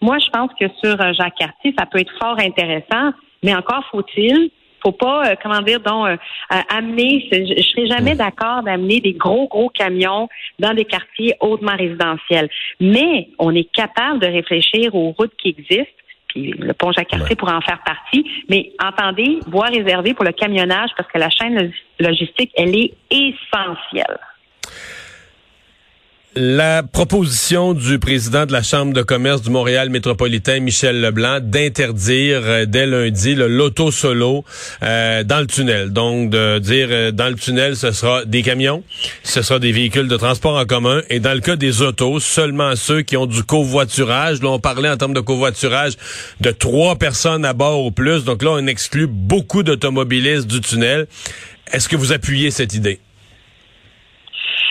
Moi, 0.00 0.18
je 0.18 0.28
pense 0.30 0.50
que 0.60 0.66
sur 0.82 1.00
euh, 1.00 1.12
Jacques-Cartier, 1.12 1.74
ça 1.78 1.86
peut 1.86 1.98
être 1.98 2.12
fort 2.20 2.38
intéressant, 2.38 3.12
mais 3.42 3.54
encore 3.54 3.84
faut-il 3.90 4.50
faut 4.82 4.92
pas, 4.92 5.28
euh, 5.30 5.34
comment 5.42 5.60
dire, 5.62 5.80
donc 5.80 6.06
euh, 6.06 6.16
euh, 6.52 6.60
amener, 6.68 7.28
je, 7.30 7.54
je 7.56 7.62
serais 7.68 7.86
jamais 7.86 8.14
d'accord 8.14 8.62
d'amener 8.62 9.00
des 9.00 9.12
gros, 9.12 9.48
gros 9.48 9.68
camions 9.70 10.28
dans 10.58 10.74
des 10.74 10.84
quartiers 10.84 11.34
hautement 11.40 11.76
résidentiels. 11.76 12.48
Mais 12.80 13.28
on 13.38 13.54
est 13.54 13.70
capable 13.72 14.20
de 14.20 14.26
réfléchir 14.26 14.94
aux 14.94 15.10
routes 15.10 15.34
qui 15.36 15.48
existent, 15.50 16.02
Puis 16.28 16.52
le 16.52 16.72
pont 16.74 16.92
Jacques-Cartier 16.92 17.36
pourrait 17.36 17.54
en 17.54 17.60
faire 17.60 17.82
partie. 17.84 18.24
Mais 18.48 18.72
entendez, 18.82 19.40
voie 19.46 19.66
réservée 19.66 20.14
pour 20.14 20.24
le 20.24 20.32
camionnage 20.32 20.90
parce 20.96 21.10
que 21.10 21.18
la 21.18 21.30
chaîne 21.30 21.72
logistique, 21.98 22.52
elle 22.56 22.76
est 22.76 22.94
essentielle. 23.10 24.18
La 26.40 26.84
proposition 26.84 27.74
du 27.74 27.98
président 27.98 28.46
de 28.46 28.52
la 28.52 28.62
Chambre 28.62 28.92
de 28.92 29.02
commerce 29.02 29.42
du 29.42 29.50
Montréal 29.50 29.90
métropolitain, 29.90 30.60
Michel 30.60 31.00
Leblanc, 31.00 31.40
d'interdire 31.42 32.42
euh, 32.44 32.64
dès 32.64 32.86
lundi 32.86 33.34
l'auto 33.34 33.90
solo 33.90 34.44
euh, 34.84 35.24
dans 35.24 35.40
le 35.40 35.48
tunnel. 35.48 35.92
Donc, 35.92 36.30
de 36.30 36.60
dire 36.60 36.86
euh, 36.92 37.10
dans 37.10 37.28
le 37.28 37.34
tunnel, 37.34 37.74
ce 37.74 37.90
sera 37.90 38.24
des 38.24 38.42
camions, 38.42 38.84
ce 39.24 39.42
sera 39.42 39.58
des 39.58 39.72
véhicules 39.72 40.06
de 40.06 40.16
transport 40.16 40.56
en 40.56 40.64
commun. 40.64 41.02
Et 41.10 41.18
dans 41.18 41.34
le 41.34 41.40
cas 41.40 41.56
des 41.56 41.82
autos, 41.82 42.20
seulement 42.20 42.76
ceux 42.76 43.02
qui 43.02 43.16
ont 43.16 43.26
du 43.26 43.42
covoiturage. 43.42 44.40
Là, 44.40 44.50
on 44.50 44.60
parlait 44.60 44.90
en 44.90 44.96
termes 44.96 45.14
de 45.14 45.20
covoiturage 45.20 45.94
de 46.40 46.52
trois 46.52 46.94
personnes 46.94 47.44
à 47.44 47.52
bord 47.52 47.84
ou 47.84 47.90
plus. 47.90 48.22
Donc 48.22 48.44
là, 48.44 48.50
on 48.52 48.66
exclut 48.68 49.08
beaucoup 49.08 49.64
d'automobilistes 49.64 50.46
du 50.46 50.60
tunnel. 50.60 51.08
Est-ce 51.72 51.88
que 51.88 51.96
vous 51.96 52.12
appuyez 52.12 52.52
cette 52.52 52.74
idée? 52.74 53.00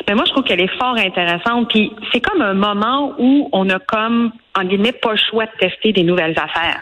Mais 0.07 0.15
moi, 0.15 0.23
je 0.25 0.31
trouve 0.31 0.43
qu'elle 0.43 0.61
est 0.61 0.77
fort 0.79 0.95
intéressante. 0.97 1.69
Puis 1.69 1.93
c'est 2.11 2.21
comme 2.21 2.41
un 2.41 2.53
moment 2.53 3.13
où 3.17 3.49
on 3.51 3.69
a 3.69 3.79
comme, 3.79 4.31
en 4.55 4.63
guillemets, 4.63 4.93
pas 4.93 5.11
le 5.11 5.17
choix 5.17 5.45
de 5.45 5.51
tester 5.59 5.91
des 5.91 6.03
nouvelles 6.03 6.37
affaires. 6.37 6.81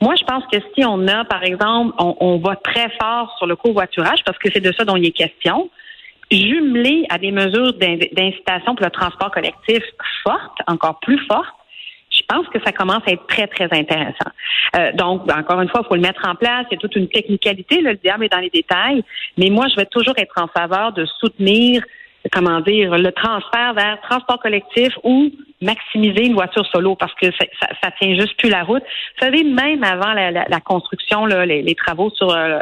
Moi, 0.00 0.14
je 0.18 0.24
pense 0.24 0.44
que 0.52 0.58
si 0.74 0.84
on 0.84 1.06
a, 1.06 1.24
par 1.24 1.44
exemple, 1.44 1.94
on, 1.98 2.16
on 2.20 2.38
va 2.38 2.56
très 2.56 2.90
fort 3.00 3.34
sur 3.38 3.46
le 3.46 3.56
covoiturage, 3.56 4.20
parce 4.26 4.38
que 4.38 4.50
c'est 4.52 4.60
de 4.60 4.72
ça 4.72 4.84
dont 4.84 4.96
il 4.96 5.06
est 5.06 5.12
question, 5.12 5.70
jumelé 6.30 7.06
à 7.10 7.18
des 7.18 7.30
mesures 7.30 7.74
d'incitation 7.74 8.74
pour 8.74 8.84
le 8.84 8.90
transport 8.90 9.30
collectif 9.30 9.82
fortes, 10.24 10.58
encore 10.66 10.98
plus 11.00 11.18
fortes, 11.26 11.54
je 12.10 12.22
pense 12.28 12.46
que 12.48 12.58
ça 12.64 12.72
commence 12.72 13.02
à 13.06 13.12
être 13.12 13.26
très, 13.26 13.46
très 13.46 13.64
intéressant. 13.64 14.30
Euh, 14.76 14.92
donc, 14.92 15.30
encore 15.30 15.60
une 15.60 15.68
fois, 15.68 15.80
il 15.84 15.88
faut 15.88 15.94
le 15.96 16.00
mettre 16.00 16.26
en 16.28 16.34
place. 16.34 16.64
Il 16.70 16.74
y 16.74 16.76
a 16.76 16.78
toute 16.78 16.96
une 16.96 17.08
technicalité. 17.08 17.80
le 17.80 17.94
diable 17.96 18.24
est 18.24 18.28
dans 18.28 18.38
les 18.38 18.50
détails. 18.50 19.02
Mais 19.36 19.50
moi, 19.50 19.66
je 19.68 19.76
vais 19.76 19.86
toujours 19.86 20.14
être 20.16 20.34
en 20.40 20.46
faveur 20.46 20.92
de 20.92 21.06
soutenir 21.20 21.82
comment 22.32 22.60
dire, 22.60 22.96
le 22.96 23.12
transfert 23.12 23.74
vers 23.74 24.00
transport 24.02 24.38
collectif 24.38 24.90
ou 25.02 25.30
maximiser 25.60 26.26
une 26.26 26.34
voiture 26.34 26.66
solo 26.66 26.94
parce 26.94 27.14
que 27.14 27.26
ça, 27.32 27.68
ça, 27.82 27.90
tient 28.00 28.14
juste 28.14 28.36
plus 28.38 28.50
la 28.50 28.62
route. 28.62 28.82
Vous 28.82 29.24
savez, 29.24 29.44
même 29.44 29.82
avant 29.82 30.12
la, 30.12 30.30
la, 30.30 30.60
construction, 30.60 31.26
là, 31.26 31.46
les, 31.46 31.74
travaux 31.74 32.10
sur 32.10 32.30
euh, 32.30 32.58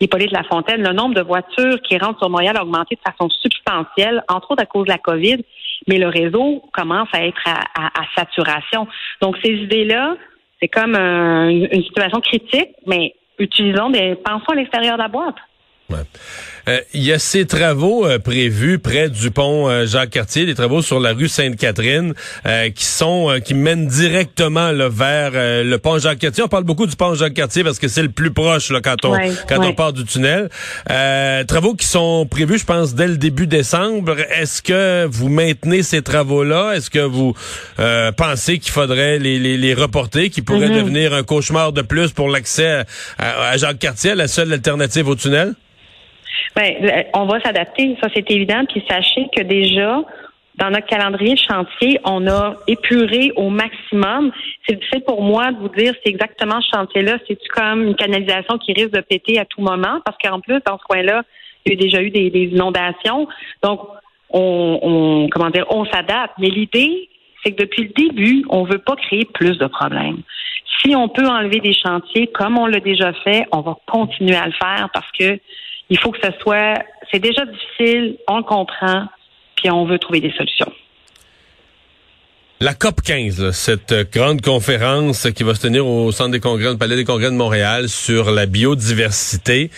de 0.00 0.32
la 0.32 0.42
Fontaine, 0.44 0.82
le 0.82 0.92
nombre 0.92 1.14
de 1.14 1.22
voitures 1.22 1.80
qui 1.82 1.96
rentrent 1.98 2.18
sur 2.18 2.30
Montréal 2.30 2.56
a 2.56 2.62
augmenté 2.62 2.96
de 2.96 3.00
façon 3.00 3.28
substantielle, 3.30 4.22
entre 4.28 4.52
autres 4.52 4.62
à 4.62 4.66
cause 4.66 4.84
de 4.84 4.92
la 4.92 4.98
COVID, 4.98 5.44
mais 5.88 5.98
le 5.98 6.08
réseau 6.08 6.62
commence 6.72 7.08
à 7.12 7.24
être 7.24 7.42
à, 7.46 7.86
à, 7.86 8.04
saturation. 8.16 8.86
Donc, 9.20 9.36
ces 9.42 9.52
idées-là, 9.52 10.16
c'est 10.60 10.68
comme 10.68 10.94
une 10.94 11.82
situation 11.82 12.20
critique, 12.20 12.70
mais 12.86 13.14
utilisons 13.38 13.90
des 13.90 14.14
pensons 14.16 14.52
à 14.52 14.54
l'extérieur 14.54 14.96
de 14.96 15.02
la 15.02 15.08
boîte. 15.08 15.36
Euh, 16.68 16.80
il 16.94 17.02
y 17.02 17.12
a 17.12 17.18
ces 17.18 17.46
travaux 17.46 18.06
euh, 18.06 18.18
prévus 18.18 18.78
près 18.78 19.08
du 19.08 19.30
pont 19.30 19.68
euh, 19.68 19.86
Jacques-Cartier, 19.86 20.46
des 20.46 20.54
travaux 20.54 20.80
sur 20.80 21.00
la 21.00 21.12
rue 21.12 21.28
Sainte-Catherine, 21.28 22.14
qui 22.74 22.84
sont 22.84 23.40
qui 23.44 23.54
mènent 23.54 23.86
directement 23.86 24.72
vers 24.88 25.32
le 25.32 25.76
pont 25.76 25.98
Jacques-Cartier. 25.98 26.44
On 26.44 26.48
parle 26.48 26.64
beaucoup 26.64 26.86
du 26.86 26.96
pont 26.96 27.14
Jacques-Cartier 27.14 27.64
parce 27.64 27.78
que 27.78 27.88
c'est 27.88 28.02
le 28.02 28.10
plus 28.10 28.30
proche 28.30 28.70
là, 28.70 28.80
quand 28.80 29.04
on 29.04 29.16
quand 29.48 29.64
on 29.64 29.72
part 29.74 29.92
du 29.92 30.04
tunnel. 30.04 30.48
travaux 31.46 31.74
qui 31.74 31.86
sont 31.86 32.26
prévus, 32.26 32.58
je 32.58 32.64
pense, 32.64 32.94
dès 32.94 33.08
le 33.08 33.16
début 33.16 33.46
décembre. 33.46 34.16
Est-ce 34.38 34.62
que 34.62 35.06
vous 35.10 35.28
maintenez 35.28 35.82
ces 35.82 36.02
travaux-là? 36.02 36.74
Est-ce 36.74 36.90
que 36.90 37.00
vous 37.00 37.34
pensez 38.16 38.58
qu'il 38.58 38.72
faudrait 38.72 39.18
les, 39.18 39.38
les, 39.38 39.56
les, 39.56 39.74
reporter, 39.74 40.30
qui 40.30 40.42
pourraient 40.42 40.68
mm-hmm. 40.68 40.82
devenir 40.82 41.14
un 41.14 41.22
cauchemar 41.22 41.72
de 41.72 41.82
plus 41.82 42.12
pour 42.12 42.28
l'accès 42.28 42.84
à, 43.18 43.50
à 43.50 43.56
Jacques-Cartier, 43.56 44.14
la 44.14 44.28
seule 44.28 44.52
alternative 44.52 45.08
au 45.08 45.14
tunnel? 45.14 45.54
Ben, 46.56 47.04
on 47.14 47.26
va 47.26 47.40
s'adapter, 47.40 47.96
ça 48.02 48.08
c'est 48.14 48.30
évident. 48.30 48.64
Puis 48.68 48.84
sachez 48.88 49.28
que 49.34 49.42
déjà, 49.42 50.02
dans 50.56 50.70
notre 50.70 50.86
calendrier 50.86 51.36
chantier, 51.36 51.98
on 52.04 52.26
a 52.26 52.56
épuré 52.66 53.32
au 53.36 53.48
maximum. 53.48 54.32
C'est 54.66 54.76
difficile 54.76 55.02
pour 55.06 55.22
moi 55.22 55.52
de 55.52 55.58
vous 55.58 55.68
dire 55.70 55.94
si 56.02 56.10
exactement 56.10 56.60
ce 56.60 56.76
chantier-là, 56.76 57.18
c'est-tu 57.26 57.48
comme 57.48 57.82
une 57.82 57.94
canalisation 57.94 58.58
qui 58.58 58.72
risque 58.72 58.92
de 58.92 59.00
péter 59.00 59.38
à 59.38 59.44
tout 59.44 59.62
moment, 59.62 60.00
parce 60.04 60.16
qu'en 60.22 60.40
plus, 60.40 60.60
dans 60.66 60.78
ce 60.78 60.84
coin-là, 60.88 61.22
il 61.64 61.72
y 61.72 61.76
a 61.76 61.80
déjà 61.80 62.02
eu 62.02 62.10
des, 62.10 62.28
inondations. 62.52 63.28
Donc, 63.62 63.80
on, 64.30 64.78
on 64.82 65.28
comment 65.30 65.50
dire, 65.50 65.66
on 65.70 65.84
s'adapte. 65.86 66.34
Mais 66.38 66.48
l'idée, 66.48 67.08
c'est 67.42 67.52
que 67.52 67.62
depuis 67.62 67.84
le 67.84 68.08
début, 68.08 68.44
on 68.50 68.64
veut 68.64 68.78
pas 68.78 68.96
créer 68.96 69.24
plus 69.24 69.56
de 69.58 69.66
problèmes. 69.66 70.22
Si 70.80 70.96
on 70.96 71.08
peut 71.08 71.26
enlever 71.26 71.60
des 71.60 71.74
chantiers, 71.74 72.26
comme 72.28 72.58
on 72.58 72.66
l'a 72.66 72.80
déjà 72.80 73.12
fait, 73.24 73.46
on 73.52 73.60
va 73.60 73.76
continuer 73.86 74.36
à 74.36 74.46
le 74.46 74.52
faire 74.52 74.88
parce 74.92 75.10
que 75.18 75.38
il 75.92 75.98
faut 75.98 76.10
que 76.10 76.20
ce 76.24 76.32
soit, 76.40 76.82
c'est 77.10 77.18
déjà 77.18 77.44
difficile, 77.44 78.16
on 78.26 78.42
comprend, 78.42 79.04
puis 79.56 79.70
on 79.70 79.84
veut 79.84 79.98
trouver 79.98 80.20
des 80.20 80.32
solutions. 80.32 80.72
La 82.60 82.72
COP 82.72 83.02
15, 83.02 83.50
cette 83.50 84.10
grande 84.10 84.40
conférence 84.40 85.28
qui 85.36 85.42
va 85.42 85.54
se 85.54 85.60
tenir 85.60 85.86
au 85.86 86.10
Centre 86.10 86.30
des 86.30 86.40
congrès, 86.40 86.68
au 86.68 86.78
Palais 86.78 86.96
des 86.96 87.04
congrès 87.04 87.30
de 87.30 87.36
Montréal 87.36 87.90
sur 87.90 88.30
la 88.30 88.46
biodiversité. 88.46 89.70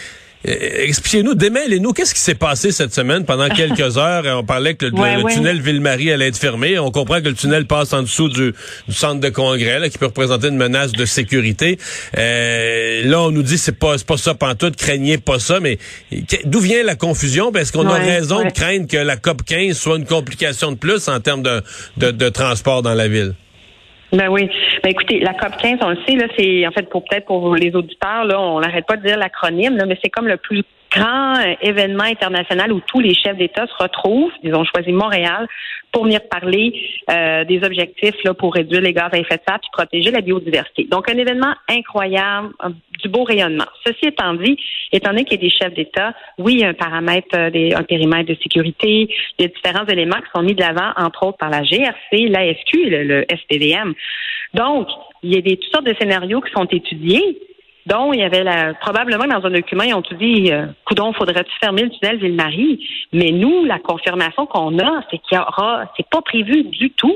Euh, 0.46 0.84
expliquez-nous, 0.84 1.34
démêlez-nous, 1.34 1.92
qu'est-ce 1.92 2.14
qui 2.14 2.20
s'est 2.20 2.34
passé 2.34 2.70
cette 2.72 2.94
semaine 2.94 3.24
pendant 3.24 3.48
quelques 3.54 3.96
heures? 3.96 4.24
On 4.38 4.44
parlait 4.44 4.74
que 4.74 4.86
le, 4.86 5.32
tunnel 5.32 5.60
Ville-Marie 5.60 6.12
allait 6.12 6.28
être 6.28 6.36
fermé. 6.36 6.78
On 6.78 6.90
comprend 6.90 7.20
que 7.20 7.28
le 7.28 7.34
tunnel 7.34 7.66
passe 7.66 7.92
en 7.92 8.02
dessous 8.02 8.28
du, 8.28 8.54
centre 8.88 9.20
de 9.20 9.28
congrès, 9.28 9.78
là, 9.78 9.88
qui 9.88 9.98
peut 9.98 10.06
représenter 10.06 10.48
une 10.48 10.56
menace 10.56 10.92
de 10.92 11.04
sécurité. 11.04 11.78
Euh, 12.18 13.04
là, 13.04 13.22
on 13.22 13.30
nous 13.30 13.42
dit 13.42 13.58
c'est 13.58 13.78
pas 13.78 13.96
pas 14.06 14.16
ça 14.16 14.34
pantoute, 14.34 14.76
craignez 14.76 15.18
pas 15.18 15.38
ça, 15.38 15.60
mais 15.60 15.78
d'où 16.44 16.60
vient 16.60 16.82
la 16.82 16.94
confusion? 16.94 17.52
Est-ce 17.52 17.72
qu'on 17.72 17.88
a 17.88 17.94
raison 17.94 18.44
de 18.44 18.50
craindre 18.50 18.86
que 18.86 18.96
la 18.96 19.16
COP 19.16 19.44
15 19.44 19.76
soit 19.76 19.96
une 19.96 20.04
complication 20.04 20.72
de 20.72 20.76
plus 20.76 21.08
en 21.08 21.20
termes 21.20 21.42
de, 21.42 21.62
de 22.10 22.28
transport 22.28 22.82
dans 22.82 22.94
la 22.94 23.08
ville? 23.08 23.34
Ben 24.14 24.28
oui. 24.28 24.49
Ben 24.83 24.90
écoutez, 24.90 25.18
la 25.18 25.35
COP 25.35 25.56
15, 25.61 25.78
on 25.83 25.90
le 25.90 25.99
sait, 26.06 26.14
là, 26.14 26.26
c'est 26.38 26.66
en 26.66 26.71
fait 26.71 26.88
pour 26.88 27.04
peut-être 27.04 27.26
pour 27.26 27.54
les 27.56 27.75
auditeurs, 27.75 28.25
là, 28.25 28.40
on 28.40 28.61
n'arrête 28.61 28.87
pas 28.87 28.97
de 28.97 29.04
dire 29.04 29.18
l'acronyme, 29.18 29.76
là, 29.76 29.87
mais 29.87 29.99
c'est 30.02 30.11
comme 30.11 30.28
le 30.28 30.37
plus 30.37 30.62
grand 30.94 31.38
euh, 31.38 31.54
événement 31.60 32.04
international 32.04 32.72
où 32.72 32.80
tous 32.80 33.00
les 33.00 33.14
chefs 33.14 33.36
d'État 33.36 33.66
se 33.66 33.82
retrouvent. 33.82 34.32
Ils 34.42 34.54
ont 34.54 34.64
choisi 34.64 34.92
Montréal 34.92 35.46
pour 35.92 36.04
venir 36.04 36.20
parler 36.28 36.74
euh, 37.10 37.44
des 37.44 37.62
objectifs 37.62 38.16
là, 38.24 38.34
pour 38.34 38.54
réduire 38.54 38.80
les 38.80 38.92
gaz 38.92 39.10
à 39.12 39.18
effet 39.18 39.36
de 39.36 39.42
serre 39.46 39.58
et 39.62 39.72
protéger 39.72 40.10
la 40.10 40.20
biodiversité. 40.20 40.84
Donc, 40.84 41.10
un 41.10 41.16
événement 41.16 41.54
incroyable, 41.68 42.50
du 43.02 43.08
beau 43.08 43.24
rayonnement. 43.24 43.66
Ceci 43.86 44.06
étant 44.06 44.34
dit, 44.34 44.56
étant 44.92 45.10
donné 45.10 45.24
qu'il 45.24 45.40
y 45.40 45.44
a 45.44 45.48
des 45.48 45.54
chefs 45.54 45.74
d'État, 45.74 46.14
oui, 46.38 46.54
il 46.54 46.60
y 46.60 46.64
a 46.64 46.68
un 46.68 46.74
paramètre, 46.74 47.36
euh, 47.36 47.76
un 47.76 47.82
périmètre 47.84 48.28
de 48.28 48.36
sécurité, 48.42 49.08
il 49.38 49.42
y 49.42 49.44
a 49.44 49.48
différents 49.48 49.86
éléments 49.86 50.16
qui 50.16 50.30
sont 50.34 50.42
mis 50.42 50.54
de 50.54 50.60
l'avant, 50.60 50.92
entre 50.96 51.26
autres 51.26 51.38
par 51.38 51.50
la 51.50 51.62
GRC, 51.62 52.28
l'ASQ 52.28 52.86
et 52.86 52.90
le, 52.90 53.02
le. 53.04 53.94
Donc, 54.54 54.88
il 55.22 55.34
y 55.34 55.38
a 55.38 55.40
des, 55.40 55.56
toutes 55.56 55.72
sortes 55.72 55.86
de 55.86 55.94
scénarios 55.98 56.40
qui 56.40 56.52
sont 56.52 56.66
étudiés 56.66 57.38
dont 57.87 58.12
il 58.12 58.21
y 58.21 58.23
avait 58.23 58.43
la, 58.43 58.75
probablement 58.75 59.26
dans 59.26 59.47
un 59.47 59.50
document, 59.50 59.85
ils 59.85 59.95
ont 59.95 60.03
tout 60.03 60.14
dit, 60.14 60.50
euh, 60.50 60.67
coudon, 60.87 61.12
faudrait-tu 61.12 61.53
fermer 61.61 61.83
le 61.83 61.91
tunnel 61.91 62.19
Ville-Marie? 62.19 62.87
Mais 63.12 63.31
nous, 63.31 63.64
la 63.64 63.79
confirmation 63.79 64.47
qu'on 64.47 64.79
a, 64.79 65.03
c'est 65.11 65.19
qu'il 65.19 65.37
y 65.37 65.41
aura, 65.41 65.91
c'est 65.97 66.09
pas 66.09 66.23
prévu 66.23 66.64
du 66.64 66.91
tout. 66.91 67.14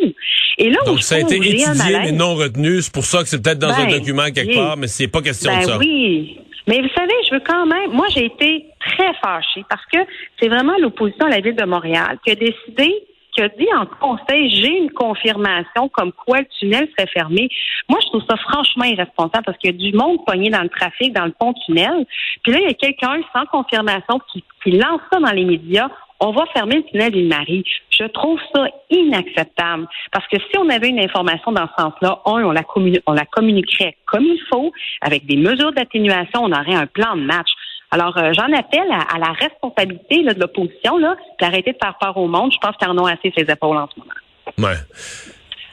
Et 0.59 0.71
là, 0.71 0.79
Donc, 0.85 1.03
ça 1.03 1.17
a 1.17 1.21
été 1.21 1.37
étudié, 1.37 1.65
mais 2.03 2.13
non 2.13 2.35
retenu. 2.35 2.83
C'est 2.83 2.93
pour 2.93 3.05
ça 3.05 3.23
que 3.23 3.29
c'est 3.29 3.43
peut-être 3.43 3.59
dans 3.59 3.69
un 3.69 3.87
ben, 3.87 3.99
document 3.99 4.25
quelque 4.25 4.55
part, 4.55 4.77
mais 4.77 4.89
c'est 4.89 5.09
pas 5.09 5.23
question 5.23 5.53
de 5.53 5.59
ben 5.59 5.67
ça. 5.67 5.79
Oui. 5.79 6.39
Mais 6.67 6.83
vous 6.83 6.89
savez, 6.95 7.15
je 7.27 7.35
veux 7.35 7.43
quand 7.47 7.65
même, 7.65 7.93
moi, 7.93 8.07
j'ai 8.11 8.27
été 8.27 8.67
très 8.79 9.15
fâchée 9.23 9.65
parce 9.71 9.85
que 9.91 9.99
c'est 10.39 10.49
vraiment 10.49 10.75
l'opposition 10.79 11.25
à 11.25 11.31
la 11.31 11.41
ville 11.41 11.57
de 11.57 11.65
Montréal 11.65 12.19
qui 12.23 12.33
a 12.33 12.35
décidé 12.35 12.95
qui 13.39 13.45
a 13.45 13.49
dit 13.49 13.69
en 13.73 13.87
conseil, 13.87 14.51
j'ai 14.51 14.77
une 14.79 14.91
confirmation 14.91 15.89
comme 15.91 16.13
quoi 16.13 16.41
le 16.41 16.47
tunnel 16.59 16.89
serait 16.97 17.09
fermé. 17.09 17.49
Moi, 17.89 18.01
je 18.03 18.09
trouve 18.09 18.23
ça 18.29 18.37
franchement 18.37 18.85
irresponsable 18.85 19.45
parce 19.45 19.57
qu'il 19.59 19.71
y 19.71 19.75
a 19.75 19.91
du 19.91 19.97
monde 19.97 20.25
pogné 20.27 20.51
dans 20.51 20.63
le 20.63 20.69
trafic, 20.69 21.13
dans 21.13 21.27
le 21.27 21.33
pont-tunnel. 21.39 22.05
Puis 22.43 22.53
là, 22.53 22.59
il 22.59 22.65
y 22.65 22.71
a 22.71 22.75
quelqu'un 22.75 23.21
sans 23.33 23.47
confirmation 23.47 24.21
qui, 24.33 24.43
lance 24.67 25.01
ça 25.11 25.19
dans 25.19 25.33
les 25.33 25.47
médias 25.47 25.89
on 26.21 26.33
va 26.33 26.45
fermer 26.53 26.77
le 26.77 26.83
tunnel 26.83 27.13
d'une 27.13 27.29
marie 27.29 27.65
Je 27.91 28.05
trouve 28.05 28.39
ça 28.53 28.67
inacceptable 28.91 29.87
parce 30.13 30.27
que 30.27 30.37
si 30.37 30.59
on 30.59 30.69
avait 30.69 30.89
une 30.89 30.99
information 30.99 31.53
dans 31.53 31.67
ce 31.69 31.83
sens-là, 31.83 32.21
on, 32.27 32.39
la, 32.51 32.63
on 33.07 33.13
la 33.13 33.25
communiquerait 33.25 33.97
comme 34.05 34.25
il 34.25 34.43
faut, 34.53 34.73
avec 35.01 35.27
des 35.27 35.37
mesures 35.37 35.73
d'atténuation, 35.73 36.43
on 36.43 36.53
aurait 36.53 36.75
un 36.75 36.87
plan 36.87 37.15
de 37.17 37.23
match. 37.23 37.49
Alors, 37.91 38.17
euh, 38.19 38.33
j'en 38.35 38.53
appelle 38.53 38.91
à, 38.91 39.19
la 39.19 39.33
responsabilité 39.33 40.23
de 40.23 40.39
l'opposition, 40.39 40.99
d'arrêter 41.41 41.73
de 41.73 41.79
faire 41.83 41.97
peur 41.99 42.17
au 42.17 42.27
monde. 42.27 42.53
Je 42.53 42.59
pense 42.59 42.77
qu'ils 42.77 42.89
en 42.89 42.99
ont 42.99 43.07
assez 43.07 43.33
ses 43.37 43.51
épaules 43.51 43.77
en 43.77 43.89
ce 43.89 43.99
moment. 43.99 44.69
Ouais. 44.71 44.79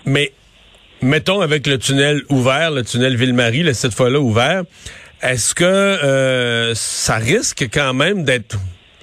Mais 0.05 0.31
mettons 1.01 1.41
avec 1.41 1.67
le 1.67 1.77
tunnel 1.77 2.21
ouvert, 2.29 2.71
le 2.71 2.83
tunnel 2.83 3.15
Ville-Marie, 3.15 3.73
cette 3.73 3.93
fois-là 3.93 4.19
ouvert, 4.19 4.63
est-ce 5.21 5.53
que 5.55 5.63
euh, 5.63 6.73
ça 6.75 7.15
risque 7.15 7.67
quand 7.71 7.93
même 7.93 8.23
d'être 8.23 8.57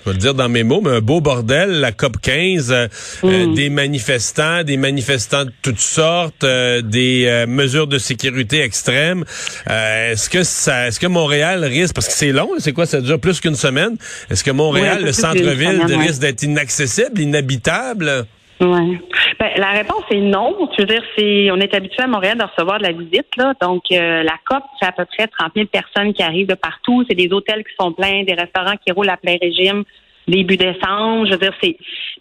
je 0.05 0.11
vais 0.11 0.15
le 0.15 0.21
dire 0.21 0.35
dans 0.35 0.49
mes 0.49 0.63
mots, 0.65 0.81
mais 0.81 0.91
un 0.91 1.01
beau 1.01 1.21
bordel, 1.21 1.81
la 1.81 1.93
COP 1.93 2.21
15, 2.21 2.73
euh, 2.73 2.87
euh, 3.25 3.47
Mm. 3.47 3.55
des 3.55 3.71
manifestants, 3.71 4.65
des 4.65 4.77
manifestants 4.77 5.45
de 5.45 5.53
toutes 5.63 5.79
sortes, 5.81 6.45
euh, 6.45 6.83
des 6.83 7.25
euh, 7.27 7.47
mesures 7.47 7.87
de 7.87 7.99
sécurité 7.99 8.63
extrêmes. 8.63 9.25
Euh, 9.69 10.13
est-ce 10.13 10.29
que 10.29 10.43
ça, 10.43 10.89
est-ce 10.89 10.99
que 11.01 11.07
Montréal 11.07 11.65
risque, 11.65 11.95
parce 11.95 12.09
que 12.09 12.15
c'est 12.15 12.33
long, 12.33 12.51
c'est 12.59 12.73
quoi, 12.73 12.87
ça 12.87 13.01
dure 13.01 13.21
plus 13.21 13.41
qu'une 13.41 13.55
semaine. 13.55 13.97
Est-ce 14.31 14.43
que 14.45 14.51
Montréal, 14.51 15.03
le 15.05 15.13
centre-ville, 15.13 15.83
ouais. 15.87 15.97
risque 15.97 16.21
d'être 16.21 16.43
inaccessible, 16.43 17.21
inhabitable? 17.21 18.27
Ouais. 18.63 18.99
Ben, 19.41 19.51
la 19.57 19.71
réponse 19.71 20.05
est 20.11 20.21
non. 20.21 20.69
Je 20.77 20.83
veux 20.83 20.87
dire, 20.87 21.03
c'est, 21.17 21.51
on 21.51 21.57
est 21.57 21.75
habitué 21.75 22.03
à 22.03 22.07
Montréal 22.07 22.39
de 22.39 22.45
recevoir 22.45 22.79
de 22.79 22.85
la 22.85 22.93
visite, 22.93 23.27
là. 23.37 23.55
Donc, 23.61 23.83
euh, 23.91 24.23
la 24.23 24.37
COP, 24.45 24.63
c'est 24.81 24.87
à 24.87 24.93
peu 24.93 25.05
près 25.05 25.27
30 25.27 25.53
000 25.55 25.67
personnes 25.67 26.15
qui 26.15 26.23
arrivent 26.23 26.47
de 26.47 26.55
partout. 26.55 27.05
C'est 27.09 27.17
des 27.17 27.33
hôtels 27.33 27.65
qui 27.65 27.75
sont 27.79 27.93
pleins, 27.93 28.23
des 28.23 28.35
restaurants 28.35 28.77
qui 28.85 28.93
roulent 28.93 29.11
à 29.11 29.17
plein 29.17 29.37
régime 29.41 29.83
début 30.29 30.57
décembre. 30.57 31.27
Je 31.27 31.33
veux 31.33 31.39
dire, 31.39 31.55
c'est, 31.61 31.77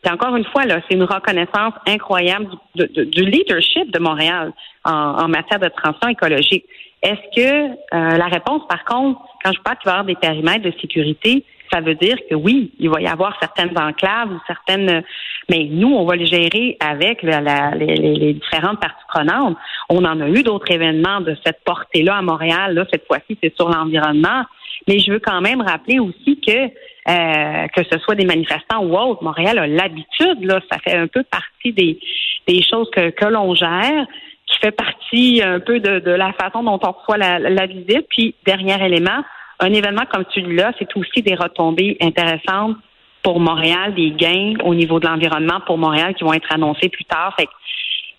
encore 0.10 0.36
une 0.36 0.45
fois, 0.45 0.65
là, 0.65 0.81
c'est 0.89 0.95
une 0.95 1.03
reconnaissance 1.03 1.74
incroyable 1.88 2.48
du, 2.74 3.05
du 3.05 3.24
leadership 3.24 3.91
de 3.91 4.00
Montréal 4.00 4.51
en, 4.83 4.91
en 4.91 5.27
matière 5.27 5.60
de 5.60 5.69
transition 5.69 6.10
écologique. 6.10 6.65
Est-ce 7.03 7.36
que 7.36 7.71
euh, 7.71 8.17
la 8.17 8.25
réponse, 8.25 8.62
par 8.67 8.83
contre, 8.86 9.19
quand 9.43 9.51
je 9.53 9.62
parle 9.62 9.77
qu'il 9.77 9.86
va 9.86 9.91
y 9.91 10.00
avoir 10.00 10.05
des 10.05 10.15
périmètres 10.15 10.63
de 10.63 10.74
sécurité, 10.81 11.43
ça 11.72 11.82
veut 11.82 11.96
dire 11.96 12.18
que 12.30 12.36
oui, 12.36 12.72
il 12.80 12.90
va 12.90 13.01
y 13.01 13.08
avoir 13.08 13.38
certaines 13.40 13.78
enclaves 13.78 14.32
ou 14.32 14.40
certaines, 14.48 15.04
mais 15.50 15.68
nous, 15.70 15.94
on 15.94 16.06
va 16.06 16.16
les 16.16 16.25
gérer 16.25 16.78
avec 16.80 17.24
les, 17.24 18.34
différentes 18.34 18.80
parties 18.80 19.06
prenantes. 19.08 19.58
On 19.90 20.04
en 20.04 20.20
a 20.20 20.28
eu 20.28 20.44
d'autres 20.44 20.72
événements 20.72 21.22
de 21.22 21.36
cette 21.46 21.63
portée-là 21.63 22.18
à 22.18 22.22
Montréal. 22.22 22.86
Cette 22.92 23.06
fois-ci, 23.08 23.38
c'est 23.42 23.56
sur 23.56 23.70
l'environnement. 23.70 24.44
Mais 24.88 25.00
je 25.00 25.12
veux 25.12 25.20
quand 25.20 25.42
même 25.42 25.62
rappeler 25.62 26.00
aussi 26.00 26.40
que 26.42 26.70
euh, 27.10 27.68
que 27.75 27.82
ce 27.92 27.98
soit 28.00 28.16
des 28.16 28.25
manifestants 28.25 28.84
ou 28.84 28.96
autres, 28.96 29.24
Montréal 29.24 29.58
a 29.58 29.66
l'habitude, 29.66 30.44
là, 30.44 30.60
ça 30.72 30.78
fait 30.80 30.96
un 30.96 31.08
peu 31.08 31.24
partie 31.24 31.72
des, 31.74 32.00
des 32.48 32.62
choses 32.62 32.90
que, 32.92 33.10
que 33.10 33.25
l'on 33.25 33.56
gère, 33.56 34.06
qui 34.46 34.58
fait 34.60 34.72
partie 34.72 35.42
un 35.44 35.60
peu 35.60 35.80
de, 35.80 36.00
de 36.00 36.12
la 36.12 36.32
façon 36.34 36.62
dont 36.62 36.80
on 36.84 36.92
reçoit 36.92 37.18
la, 37.18 37.40
la 37.40 37.66
visite. 37.66 38.06
Puis, 38.10 38.36
dernier 38.46 38.84
élément, 38.86 39.24
un 39.62 39.74
événement 39.74 40.03
comme 40.12 40.25
celui-là, 40.34 40.74
c'est 40.77 40.96
aussi 40.96 41.22
des 41.22 41.36
retombées 41.36 41.98
intéressantes 42.01 42.75
pour 43.24 43.39
Montréal, 43.39 43.94
des 43.94 44.12
gains 44.12 44.56
au 44.63 44.74
niveau 44.74 45.00
de 45.00 45.08
l'environnement 45.08 45.60
pour 45.65 45.77
Montréal 45.77 46.15
qui 46.15 46.24
vont 46.24 46.34
être 46.34 46.51
annoncés 46.51 46.89
plus 46.89 47.06
tard. 47.06 47.34
Fait 47.38 47.46
que, 47.46 47.51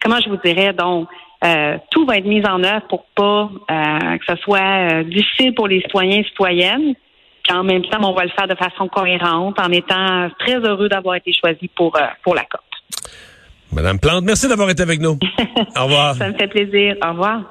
comment 0.00 0.20
je 0.24 0.28
vous 0.28 0.38
dirais, 0.44 0.72
donc, 0.72 1.08
euh, 1.44 1.76
tout 1.90 2.06
va 2.06 2.18
être 2.18 2.24
mis 2.24 2.44
en 2.46 2.62
œuvre 2.62 2.86
pour 2.88 3.04
pas 3.16 3.50
euh, 3.70 4.18
que 4.18 4.24
ce 4.28 4.36
soit 4.42 4.60
euh, 4.60 5.02
difficile 5.02 5.54
pour 5.54 5.66
les 5.66 5.80
citoyens 5.80 6.20
et 6.20 6.24
citoyennes. 6.24 6.94
Puis 7.42 7.56
en 7.56 7.64
même 7.64 7.82
temps, 7.82 7.98
on 8.02 8.14
va 8.14 8.22
le 8.22 8.30
faire 8.30 8.46
de 8.46 8.54
façon 8.54 8.86
cohérente, 8.86 9.58
en 9.58 9.72
étant 9.72 10.30
très 10.38 10.60
heureux 10.60 10.88
d'avoir 10.88 11.16
été 11.16 11.32
choisi 11.32 11.68
pour, 11.74 11.96
euh, 11.96 12.06
pour 12.22 12.36
la 12.36 12.42
COP. 12.42 12.60
Madame 13.72 13.98
Plante, 13.98 14.22
merci 14.24 14.48
d'avoir 14.48 14.70
été 14.70 14.82
avec 14.82 15.00
nous. 15.00 15.18
Au 15.76 15.84
revoir. 15.84 16.14
Ça 16.14 16.28
me 16.28 16.34
fait 16.34 16.46
plaisir. 16.46 16.94
Au 17.04 17.10
revoir. 17.10 17.42